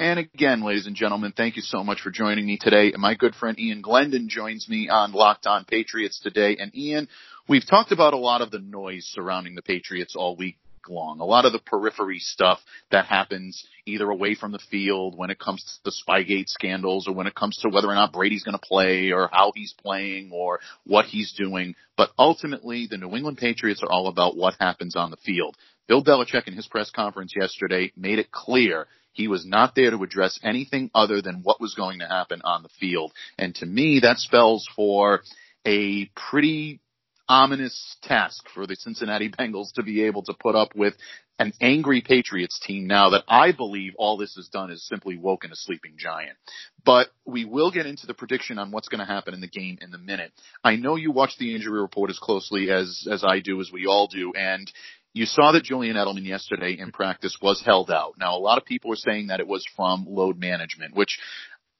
[0.00, 2.92] And again, ladies and gentlemen, thank you so much for joining me today.
[2.92, 6.56] And My good friend Ian Glendon joins me on Locked On Patriots today.
[6.56, 7.08] And Ian,
[7.48, 10.56] we've talked about a lot of the noise surrounding the Patriots all week
[10.88, 11.18] long.
[11.18, 12.60] A lot of the periphery stuff
[12.92, 17.14] that happens either away from the field when it comes to the Spygate scandals or
[17.14, 20.30] when it comes to whether or not Brady's going to play or how he's playing
[20.32, 21.74] or what he's doing.
[21.96, 25.56] But ultimately, the New England Patriots are all about what happens on the field.
[25.88, 28.86] Bill Belichick in his press conference yesterday made it clear
[29.18, 32.62] he was not there to address anything other than what was going to happen on
[32.62, 33.12] the field.
[33.36, 35.22] And to me, that spells for
[35.66, 36.80] a pretty
[37.28, 40.94] ominous task for the Cincinnati Bengals to be able to put up with
[41.40, 45.52] an angry Patriots team now that I believe all this has done is simply woken
[45.52, 46.36] a sleeping giant.
[46.84, 49.78] But we will get into the prediction on what's going to happen in the game
[49.80, 50.32] in a minute.
[50.64, 53.86] I know you watch the injury report as closely as, as I do, as we
[53.86, 54.70] all do, and
[55.14, 58.14] you saw that Julian Edelman yesterday in practice was held out.
[58.18, 61.18] Now, a lot of people are saying that it was from load management, which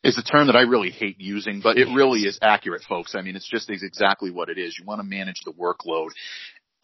[0.03, 3.15] is a term that I really hate using, but it really is accurate, folks.
[3.15, 4.77] I mean, it's just exactly what it is.
[4.79, 6.11] You want to manage the workload.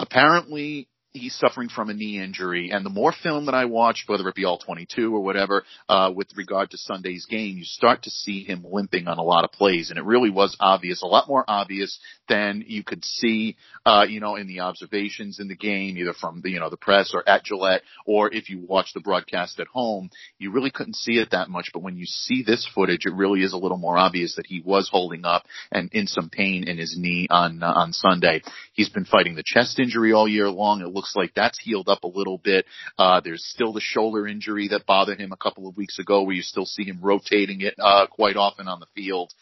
[0.01, 2.71] Apparently, he's suffering from a knee injury.
[2.73, 6.13] And the more film that I watch, whether it be all 22 or whatever, uh,
[6.15, 9.53] with regard to Sunday's game, you start to see him limping on a lot of
[9.53, 9.91] plays.
[9.91, 14.19] And it really was obvious, a lot more obvious than you could see, uh, you
[14.19, 17.27] know, in the observations in the game, either from the, you know, the press or
[17.29, 21.31] at Gillette, or if you watch the broadcast at home, you really couldn't see it
[21.31, 21.71] that much.
[21.73, 24.63] But when you see this footage, it really is a little more obvious that he
[24.65, 28.43] was holding up and in some pain in his knee on, uh, on Sunday.
[28.73, 30.81] He's been fighting the chest injury all year long.
[30.81, 32.65] It looks looks like that's healed up a little bit.
[32.99, 36.35] Uh, there's still the shoulder injury that bothered him a couple of weeks ago where
[36.35, 39.33] you still see him rotating it, uh, quite often on the field.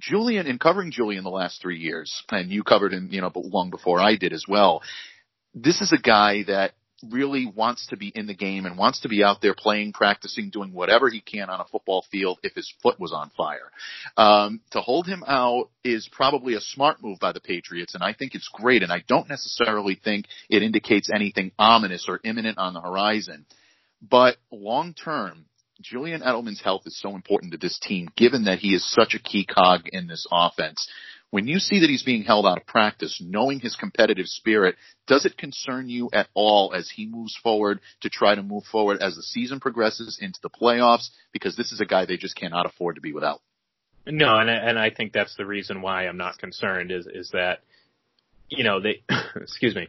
[0.00, 3.44] Julian, in covering Julian the last three years, and you covered him, you know, but
[3.44, 4.82] long before I did as well,
[5.54, 6.72] this is a guy that
[7.10, 10.50] really wants to be in the game and wants to be out there playing, practicing,
[10.50, 13.70] doing whatever he can on a football field if his foot was on fire.
[14.16, 18.12] Um, to hold him out is probably a smart move by the Patriots, and I
[18.12, 18.82] think it's great.
[18.82, 23.46] And I don't necessarily think it indicates anything ominous or imminent on the horizon.
[24.02, 25.46] But long term,
[25.80, 29.18] Julian Edelman's health is so important to this team, given that he is such a
[29.18, 30.88] key cog in this offense.
[31.34, 34.76] When you see that he's being held out of practice, knowing his competitive spirit,
[35.08, 39.02] does it concern you at all as he moves forward to try to move forward
[39.02, 41.08] as the season progresses into the playoffs?
[41.32, 43.40] Because this is a guy they just cannot afford to be without.
[44.06, 47.30] No, and I, and I think that's the reason why I'm not concerned is is
[47.32, 47.62] that
[48.48, 49.02] you know they
[49.34, 49.88] excuse me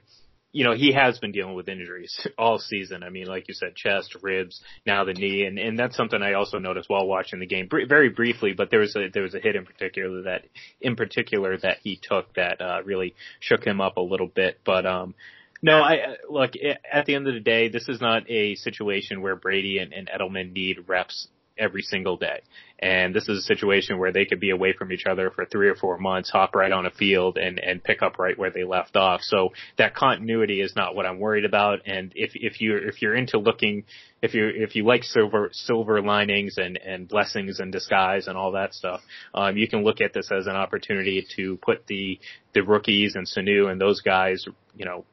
[0.56, 3.04] you know, he has been dealing with injuries all season.
[3.04, 6.34] I mean, like you said, chest, ribs, now the knee, and and that's something I
[6.34, 8.54] also noticed while watching the game, very briefly.
[8.54, 10.46] But there was a there was a hit in particular that
[10.80, 14.62] in particular that he took that uh, really shook him up a little bit.
[14.64, 15.14] But um,
[15.62, 16.52] no, I look
[16.90, 20.08] at the end of the day, this is not a situation where Brady and, and
[20.08, 21.28] Edelman need reps
[21.58, 22.42] every single day.
[22.80, 25.70] And this is a situation where they could be away from each other for three
[25.70, 28.64] or four months, hop right on a field and, and pick up right where they
[28.64, 29.22] left off.
[29.22, 31.80] So that continuity is not what I'm worried about.
[31.86, 33.86] And if, if you're, if you're into looking,
[34.22, 38.52] if you, if you like silver, silver linings and, and blessings in disguise and all
[38.52, 39.00] that stuff,
[39.34, 42.20] um, you can look at this as an opportunity to put the,
[42.54, 44.46] the rookies and Sanu and those guys,
[44.76, 45.06] you know,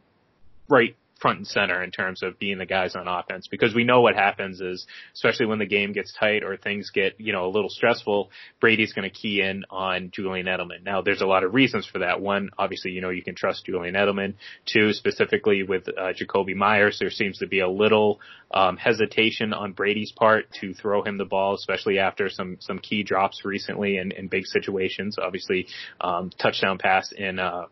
[0.69, 4.01] right front and center in terms of being the guys on offense because we know
[4.01, 7.49] what happens is especially when the game gets tight or things get you know a
[7.49, 8.29] little stressful
[8.61, 10.83] Brady's going to key in on Julian Edelman.
[10.85, 12.21] Now there's a lot of reasons for that.
[12.21, 14.35] One obviously you know you can trust Julian Edelman.
[14.67, 18.21] Two specifically with uh, Jakobi Meyers there seems to be a little
[18.53, 23.05] um, hesitation on Brady's part to throw him the ball especially after some some key
[23.05, 25.19] drops recently in, in big situations.
[25.23, 25.69] Obviously
[26.01, 27.67] um, touchdown pass in uh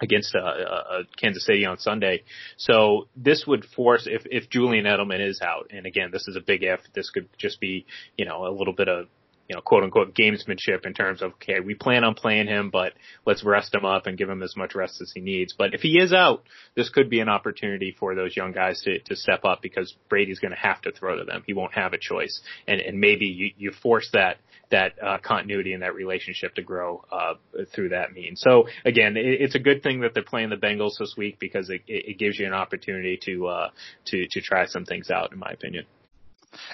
[0.00, 2.22] against uh, uh, Kansas City on Sunday.
[2.56, 6.40] So this would force if if Julian Edelman is out, and again, this is a
[6.40, 6.80] big if.
[6.94, 7.86] This could just be
[8.16, 9.06] you know a little bit of
[9.52, 12.94] you know, quote unquote gamesmanship in terms of, okay, we plan on playing him, but
[13.26, 15.54] let's rest him up and give him as much rest as he needs.
[15.56, 18.98] But if he is out, this could be an opportunity for those young guys to,
[19.00, 21.42] to step up because Brady's going to have to throw to them.
[21.46, 22.40] He won't have a choice.
[22.66, 24.38] And, and maybe you, you force that,
[24.72, 27.34] that, uh, continuity and that relationship to grow, uh,
[27.72, 28.40] through that means.
[28.40, 31.70] So again, it, it's a good thing that they're playing the Bengals this week because
[31.70, 33.70] it, it gives you an opportunity to, uh,
[34.06, 35.86] to, to try some things out in my opinion.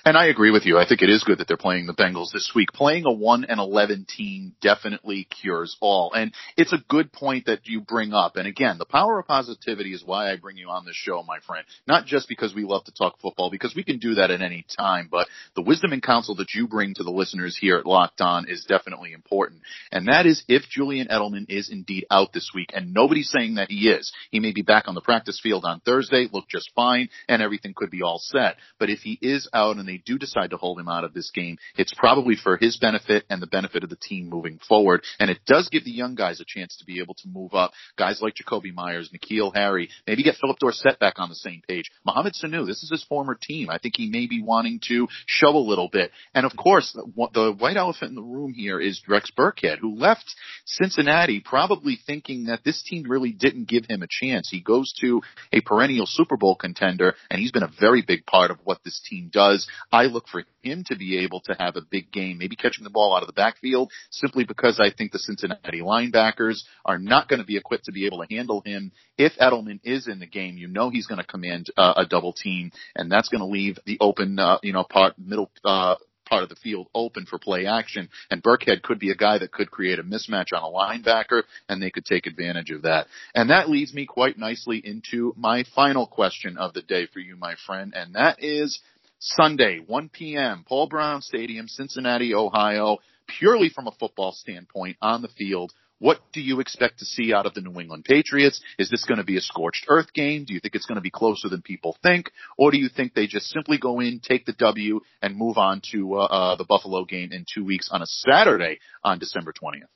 [0.05, 0.79] And I agree with you.
[0.79, 2.73] I think it is good that they're playing the Bengals this week.
[2.73, 6.13] Playing a 1 and 11 team definitely cures all.
[6.13, 8.37] And it's a good point that you bring up.
[8.37, 11.39] And again, the power of positivity is why I bring you on this show, my
[11.47, 11.65] friend.
[11.87, 14.65] Not just because we love to talk football, because we can do that at any
[14.79, 18.21] time, but the wisdom and counsel that you bring to the listeners here at Locked
[18.21, 19.63] On is definitely important.
[19.93, 23.71] And that is if Julian Edelman is indeed out this week, and nobody's saying that
[23.71, 24.13] he is.
[24.31, 27.75] He may be back on the practice field on Thursday, look just fine, and everything
[27.75, 28.57] could be all set.
[28.79, 31.15] But if he is out out and they do decide to hold him out of
[31.15, 35.03] this game, it's probably for his benefit and the benefit of the team moving forward.
[35.19, 37.73] And it does give the young guys a chance to be able to move up.
[37.97, 41.91] Guys like Jakobi Meyers, N'Keal Harry, maybe get Phillip Dorsett back on the same page.
[42.05, 43.71] Mohamed Sanu, this is his former team.
[43.71, 46.11] I think he may be wanting to show a little bit.
[46.35, 50.35] And of course, the white elephant in the room here is Rex Burkhead, who left
[50.65, 54.49] Cincinnati probably thinking that this team really didn't give him a chance.
[54.51, 58.51] He goes to a perennial Super Bowl contender, and he's been a very big part
[58.51, 59.69] of what this team does does.
[59.93, 62.91] I look for him to be able to have a big game, maybe catching the
[62.91, 67.41] ball out of the backfield, simply because I think the Cincinnati linebackers are not going
[67.41, 68.93] to be equipped to be able to handle him.
[69.17, 72.33] If Edelman is in the game, you know he's going to command uh, a double
[72.33, 75.51] team, and that's going to leave the open, uh, you know, part middle.
[75.65, 75.97] Uh,
[76.29, 78.11] part of the field open for play action.
[78.31, 81.81] And Burkhead could be a guy that could create a mismatch on a linebacker, and
[81.81, 83.07] they could take advantage of that.
[83.35, 87.35] And that leads me quite nicely into my final question of the day for you,
[87.37, 88.79] my friend, and that is
[89.19, 95.29] Sunday, 1 p.m., Paul Brown Stadium, Cincinnati, Ohio, purely from a football standpoint on the
[95.29, 95.73] field.
[96.01, 98.61] What do you expect to see out of the New England Patriots?
[98.79, 100.45] Is this going to be a scorched earth game?
[100.45, 102.31] Do you think it's going to be closer than people think?
[102.57, 105.83] Or do you think they just simply go in, take the W, and move on
[105.91, 109.89] to uh, uh, the Buffalo game in two weeks on a Saturday on December 20th?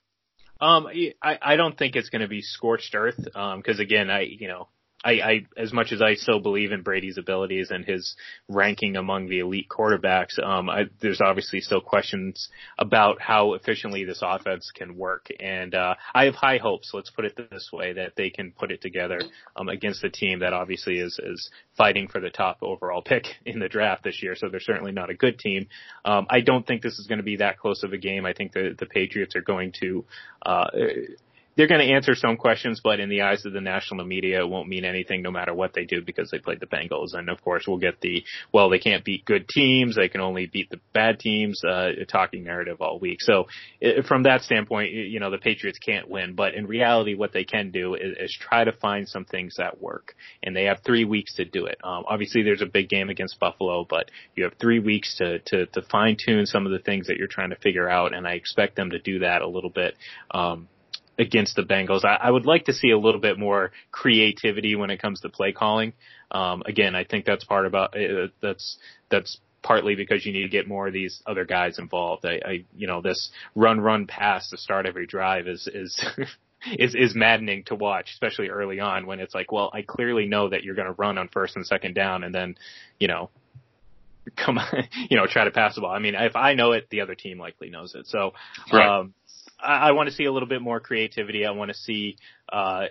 [0.60, 0.88] Um,
[1.22, 3.20] I, I don't think it's going to be scorched earth.
[3.34, 4.68] Um, cause again, I, you know,
[5.05, 8.14] I, I, as much as I still believe in Brady's abilities and his
[8.48, 12.48] ranking among the elite quarterbacks, um, I, there's obviously still questions
[12.78, 15.26] about how efficiently this offense can work.
[15.40, 18.70] And, uh, I have high hopes, let's put it this way, that they can put
[18.70, 19.20] it together,
[19.57, 23.59] um, against a team that obviously is, is fighting for the top overall pick in
[23.59, 24.36] the draft this year.
[24.36, 25.68] So they're certainly not a good team.
[26.05, 28.24] Um, I don't think this is going to be that close of a game.
[28.26, 30.05] I think the, the Patriots are going to,
[30.44, 30.68] uh,
[31.57, 34.48] they're going to answer some questions, but in the eyes of the national media, it
[34.48, 37.14] won't mean anything no matter what they do because they played the Bengals.
[37.14, 39.96] And of course, we'll get the, well, they can't beat good teams.
[39.96, 43.18] They can only beat the bad teams, uh, talking narrative all week.
[43.20, 43.46] So
[43.80, 47.44] it, from that standpoint, you know, the Patriots can't win, but in reality, what they
[47.44, 50.14] can do is, is try to find some things that work.
[50.42, 51.78] And they have three weeks to do it.
[51.84, 55.66] Um, obviously there's a big game against Buffalo, but you have three weeks to, to,
[55.66, 58.14] to fine tune some of the things that you're trying to figure out.
[58.14, 59.96] And I expect them to do that a little bit.
[60.30, 60.68] Um,
[61.18, 62.04] against the Bengals.
[62.04, 65.28] I, I would like to see a little bit more creativity when it comes to
[65.28, 65.92] play calling.
[66.30, 68.78] Um, again, I think that's part about uh, that's
[69.10, 72.24] that's partly because you need to get more of these other guys involved.
[72.24, 76.04] I, I you know, this run run pass to start every drive is is.
[76.78, 80.48] is is maddening to watch, especially early on when it's like, well, I clearly know
[80.48, 82.54] that you're going to run on first and second down, and then,
[83.00, 83.30] you know,
[84.36, 84.58] come,
[85.10, 85.90] you know, try to pass the ball.
[85.90, 88.06] I mean, if I know it, the other team likely knows it.
[88.06, 88.32] So,
[88.72, 89.00] right.
[89.00, 89.14] um,
[89.62, 91.46] I, want to see a little bit more creativity.
[91.46, 92.16] I want to see,
[92.52, 92.86] uh,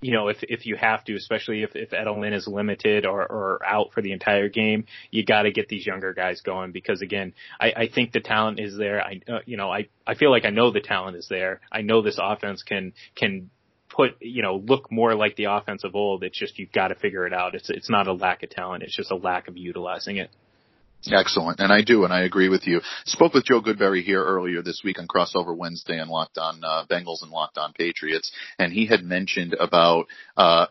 [0.00, 3.60] you know, if if you have to, especially if if Edelman is limited or or
[3.66, 7.34] out for the entire game, you got to get these younger guys going because again,
[7.60, 9.02] I I think the talent is there.
[9.02, 11.60] I uh, you know I I feel like I know the talent is there.
[11.72, 13.50] I know this offense can can
[13.88, 16.22] put you know look more like the offense of old.
[16.22, 17.56] It's just you've got to figure it out.
[17.56, 18.84] It's it's not a lack of talent.
[18.84, 20.30] It's just a lack of utilizing it.
[21.06, 21.60] Excellent.
[21.60, 22.80] And I do, and I agree with you.
[23.04, 26.84] Spoke with Joe Goodberry here earlier this week on Crossover Wednesday and Locked On uh,
[26.90, 28.32] Bengals and Locked On Patriots.
[28.58, 30.66] And he had mentioned about, uh,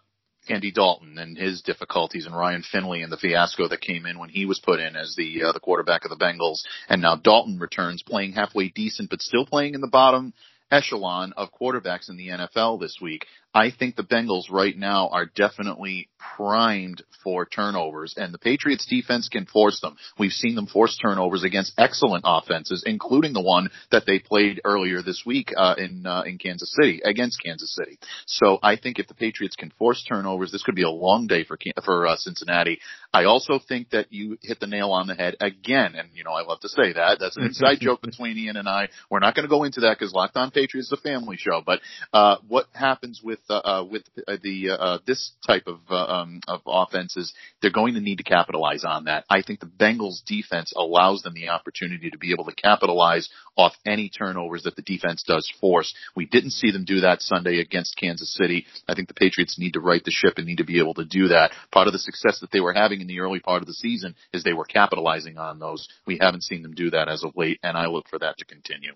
[0.50, 4.30] Andy Dalton and his difficulties and Ryan Finley and the fiasco that came in when
[4.30, 7.60] he was put in as the uh, the quarterback of the Bengals and now Dalton
[7.60, 10.34] returns playing halfway decent but still playing in the bottom
[10.72, 13.26] echelon of quarterbacks in the NFL this week.
[13.54, 19.30] I think the Bengals right now are definitely primed for turnovers and the Patriots defense
[19.30, 19.98] can force them.
[20.18, 25.02] We've seen them force turnovers against excellent offenses, including the one that they played earlier
[25.02, 28.00] this week uh, in uh, in Kansas City against Kansas City.
[28.26, 31.44] So I think if the Patriots can force turnovers, this could be a long day
[31.44, 32.80] for for uh, Cincinnati.
[33.14, 36.32] I also think that you hit the nail on the head again, and you know
[36.32, 37.18] I love to say that.
[37.20, 38.90] That's an inside joke between Ian and I.
[39.10, 41.62] We're not going to go into that because Locked On Patriots is a family show.
[41.66, 41.82] But
[42.14, 46.62] uh, what happens with uh, uh, with the uh, this type of uh, um, of
[46.66, 49.26] offenses, they're going to need to capitalize on that.
[49.30, 53.74] I think the Bengals defense allows them the opportunity to be able to capitalize off
[53.86, 55.94] any turnovers that the defense does force.
[56.16, 58.66] We didn't see them do that Sunday against Kansas City.
[58.88, 61.06] I think the Patriots need to right the ship and need to be able to
[61.06, 61.52] do that.
[61.72, 64.16] Part of the success that they were having in the early part of the season
[64.34, 65.88] is they were capitalizing on those.
[66.06, 68.46] We haven't seen them do that as of late, and I look for that to
[68.46, 68.94] continue.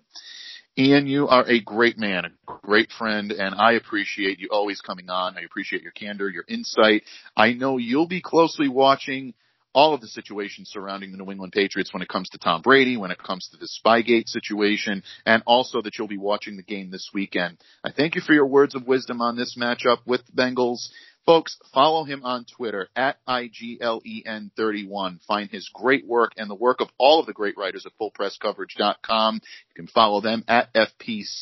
[0.78, 5.10] Ian, you are a great man, a great friend, and I appreciate you always coming
[5.10, 5.36] on.
[5.36, 7.02] I appreciate your candor, your insight.
[7.36, 9.34] I know you'll be closely watching
[9.74, 12.96] all of the situations surrounding the New England Patriots when it comes to Tom Brady,
[12.96, 16.90] when it comes to the Spygate situation, and also that you'll be watching the game
[16.90, 17.58] this weekend.
[17.84, 20.88] I thank you for your words of wisdom on this matchup with the Bengals.
[21.24, 25.24] Folks, follow him on Twitter at IGLEN31.
[25.24, 29.36] Find his great work and the work of all of the great writers at FullPressCoverage.com.
[29.36, 31.34] You can follow them at FPCOVERAGE.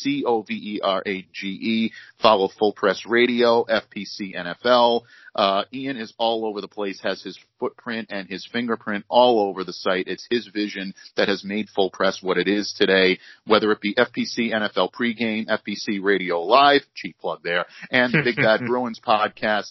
[2.20, 5.04] Follow Full Press Radio, FPC NFL.
[5.34, 9.64] Uh, Ian is all over the place, has his footprint and his fingerprint all over
[9.64, 10.08] the site.
[10.08, 13.94] It's his vision that has made Full Press what it is today, whether it be
[13.94, 19.70] FPC NFL pregame, FPC Radio Live, cheap plug there, and the Big Bad Bruins podcast.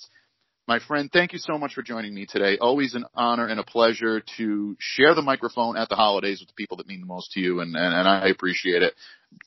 [0.68, 2.60] My friend, thank you so much for joining me today.
[2.60, 6.53] Always an honor and a pleasure to share the microphone at the holidays with the
[6.53, 8.93] people that mean the most to you, and, and, and I appreciate it.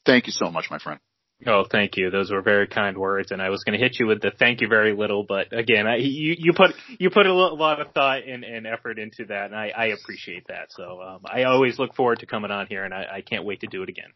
[0.05, 0.99] Thank you so much, my friend.
[1.47, 2.11] Oh, thank you.
[2.11, 4.61] Those were very kind words, and I was going to hit you with the thank
[4.61, 8.26] you very little, but again, I, you you put you put a lot of thought
[8.26, 10.70] and, and effort into that, and I, I appreciate that.
[10.70, 13.61] So um, I always look forward to coming on here, and I, I can't wait
[13.61, 14.12] to do it again.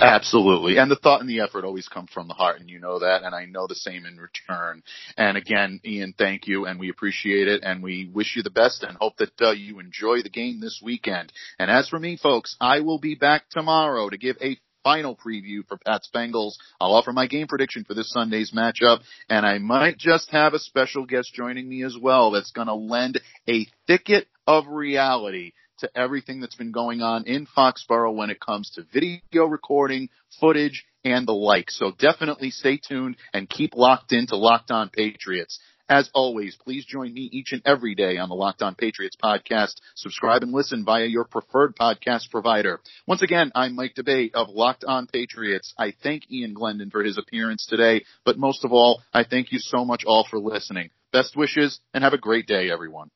[0.00, 0.78] Absolutely.
[0.78, 3.24] And the thought and the effort always come from the heart and you know that
[3.24, 4.82] and I know the same in return.
[5.16, 8.82] And again, Ian, thank you and we appreciate it and we wish you the best
[8.82, 11.32] and hope that uh, you enjoy the game this weekend.
[11.58, 15.66] And as for me folks, I will be back tomorrow to give a final preview
[15.66, 16.52] for Pat's Bengals.
[16.80, 20.60] I'll offer my game prediction for this Sunday's matchup, and I might just have a
[20.60, 25.90] special guest joining me as well that's going to lend a thicket of reality to
[25.98, 30.08] everything that's been going on in Foxborough when it comes to video recording,
[30.40, 31.68] footage, and the like.
[31.72, 35.58] So definitely stay tuned and keep locked into Locked On Patriots.
[35.88, 39.74] As always, please join me each and every day on the Locked On Patriots podcast.
[39.94, 42.80] Subscribe and listen via your preferred podcast provider.
[43.06, 45.72] Once again, I'm Mike D'Abate of Locked On Patriots.
[45.78, 49.60] I thank Ian Glendon for his appearance today, but most of all, I thank you
[49.60, 50.90] so much all for listening.
[51.12, 53.10] Best wishes and have a great day, everyone.